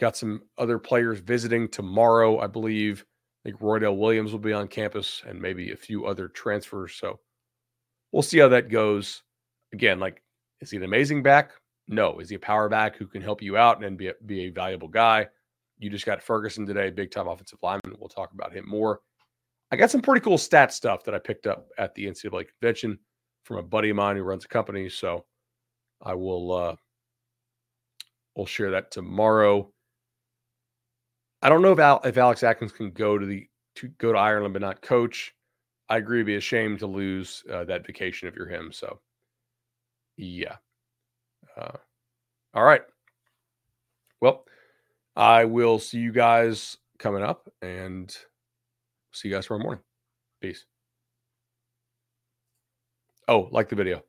got 0.01 0.17
some 0.17 0.41
other 0.57 0.79
players 0.79 1.19
visiting 1.19 1.69
tomorrow, 1.69 2.39
I 2.39 2.47
believe. 2.47 3.05
I 3.45 3.49
think 3.49 3.61
Roydell 3.61 3.97
Williams 3.97 4.31
will 4.31 4.39
be 4.39 4.51
on 4.51 4.67
campus 4.67 5.21
and 5.27 5.39
maybe 5.39 5.71
a 5.71 5.77
few 5.77 6.05
other 6.05 6.27
transfers. 6.27 6.95
So 6.95 7.19
we'll 8.11 8.23
see 8.23 8.39
how 8.39 8.49
that 8.49 8.69
goes. 8.69 9.21
Again, 9.73 9.99
like, 9.99 10.21
is 10.59 10.71
he 10.71 10.77
an 10.77 10.83
amazing 10.83 11.23
back? 11.23 11.51
No. 11.87 12.19
Is 12.19 12.29
he 12.29 12.35
a 12.35 12.39
power 12.39 12.67
back 12.67 12.97
who 12.97 13.07
can 13.07 13.21
help 13.21 13.41
you 13.41 13.57
out 13.57 13.83
and 13.83 13.97
be 13.97 14.07
a, 14.07 14.13
be 14.25 14.41
a 14.45 14.49
valuable 14.49 14.87
guy? 14.87 15.27
You 15.77 15.89
just 15.89 16.05
got 16.05 16.21
Ferguson 16.21 16.65
today, 16.65 16.89
big 16.89 17.11
time 17.11 17.27
offensive 17.27 17.59
lineman. 17.61 17.95
We'll 17.99 18.09
talk 18.09 18.31
about 18.33 18.53
him 18.53 18.67
more. 18.67 19.01
I 19.71 19.75
got 19.75 19.91
some 19.91 20.01
pretty 20.01 20.21
cool 20.21 20.37
stat 20.37 20.73
stuff 20.73 21.03
that 21.05 21.15
I 21.15 21.19
picked 21.19 21.47
up 21.47 21.67
at 21.77 21.95
the 21.95 22.05
NCAA 22.05 22.47
convention 22.47 22.99
from 23.45 23.57
a 23.57 23.63
buddy 23.63 23.91
of 23.91 23.95
mine 23.95 24.17
who 24.17 24.23
runs 24.23 24.45
a 24.45 24.47
company. 24.47 24.89
So 24.89 25.25
I 26.01 26.15
will 26.15 26.51
uh 26.51 26.75
we'll 28.35 28.45
share 28.45 28.71
that 28.71 28.91
tomorrow. 28.91 29.71
I 31.41 31.49
don't 31.49 31.61
know 31.61 31.71
if 31.71 31.79
Al, 31.79 32.01
if 32.03 32.17
Alex 32.17 32.43
Atkins 32.43 32.71
can 32.71 32.91
go 32.91 33.17
to 33.17 33.25
the 33.25 33.47
to 33.75 33.87
go 33.97 34.11
to 34.11 34.17
Ireland 34.17 34.53
but 34.53 34.61
not 34.61 34.81
coach. 34.81 35.33
I 35.89 35.97
agree. 35.97 36.19
It'd 36.19 36.27
be 36.27 36.35
a 36.35 36.41
shame 36.41 36.77
to 36.77 36.87
lose 36.87 37.43
uh, 37.51 37.65
that 37.65 37.85
vacation 37.85 38.27
if 38.27 38.35
you're 38.35 38.47
him. 38.47 38.71
So, 38.71 38.99
yeah. 40.17 40.55
Uh, 41.57 41.77
all 42.53 42.63
right. 42.63 42.83
Well, 44.21 44.45
I 45.15 45.45
will 45.45 45.79
see 45.79 45.99
you 45.99 46.11
guys 46.11 46.77
coming 46.97 47.23
up 47.23 47.49
and 47.61 48.15
see 49.11 49.27
you 49.27 49.33
guys 49.33 49.47
tomorrow 49.47 49.63
morning. 49.63 49.83
Peace. 50.41 50.65
Oh, 53.27 53.49
like 53.51 53.67
the 53.67 53.75
video. 53.75 54.03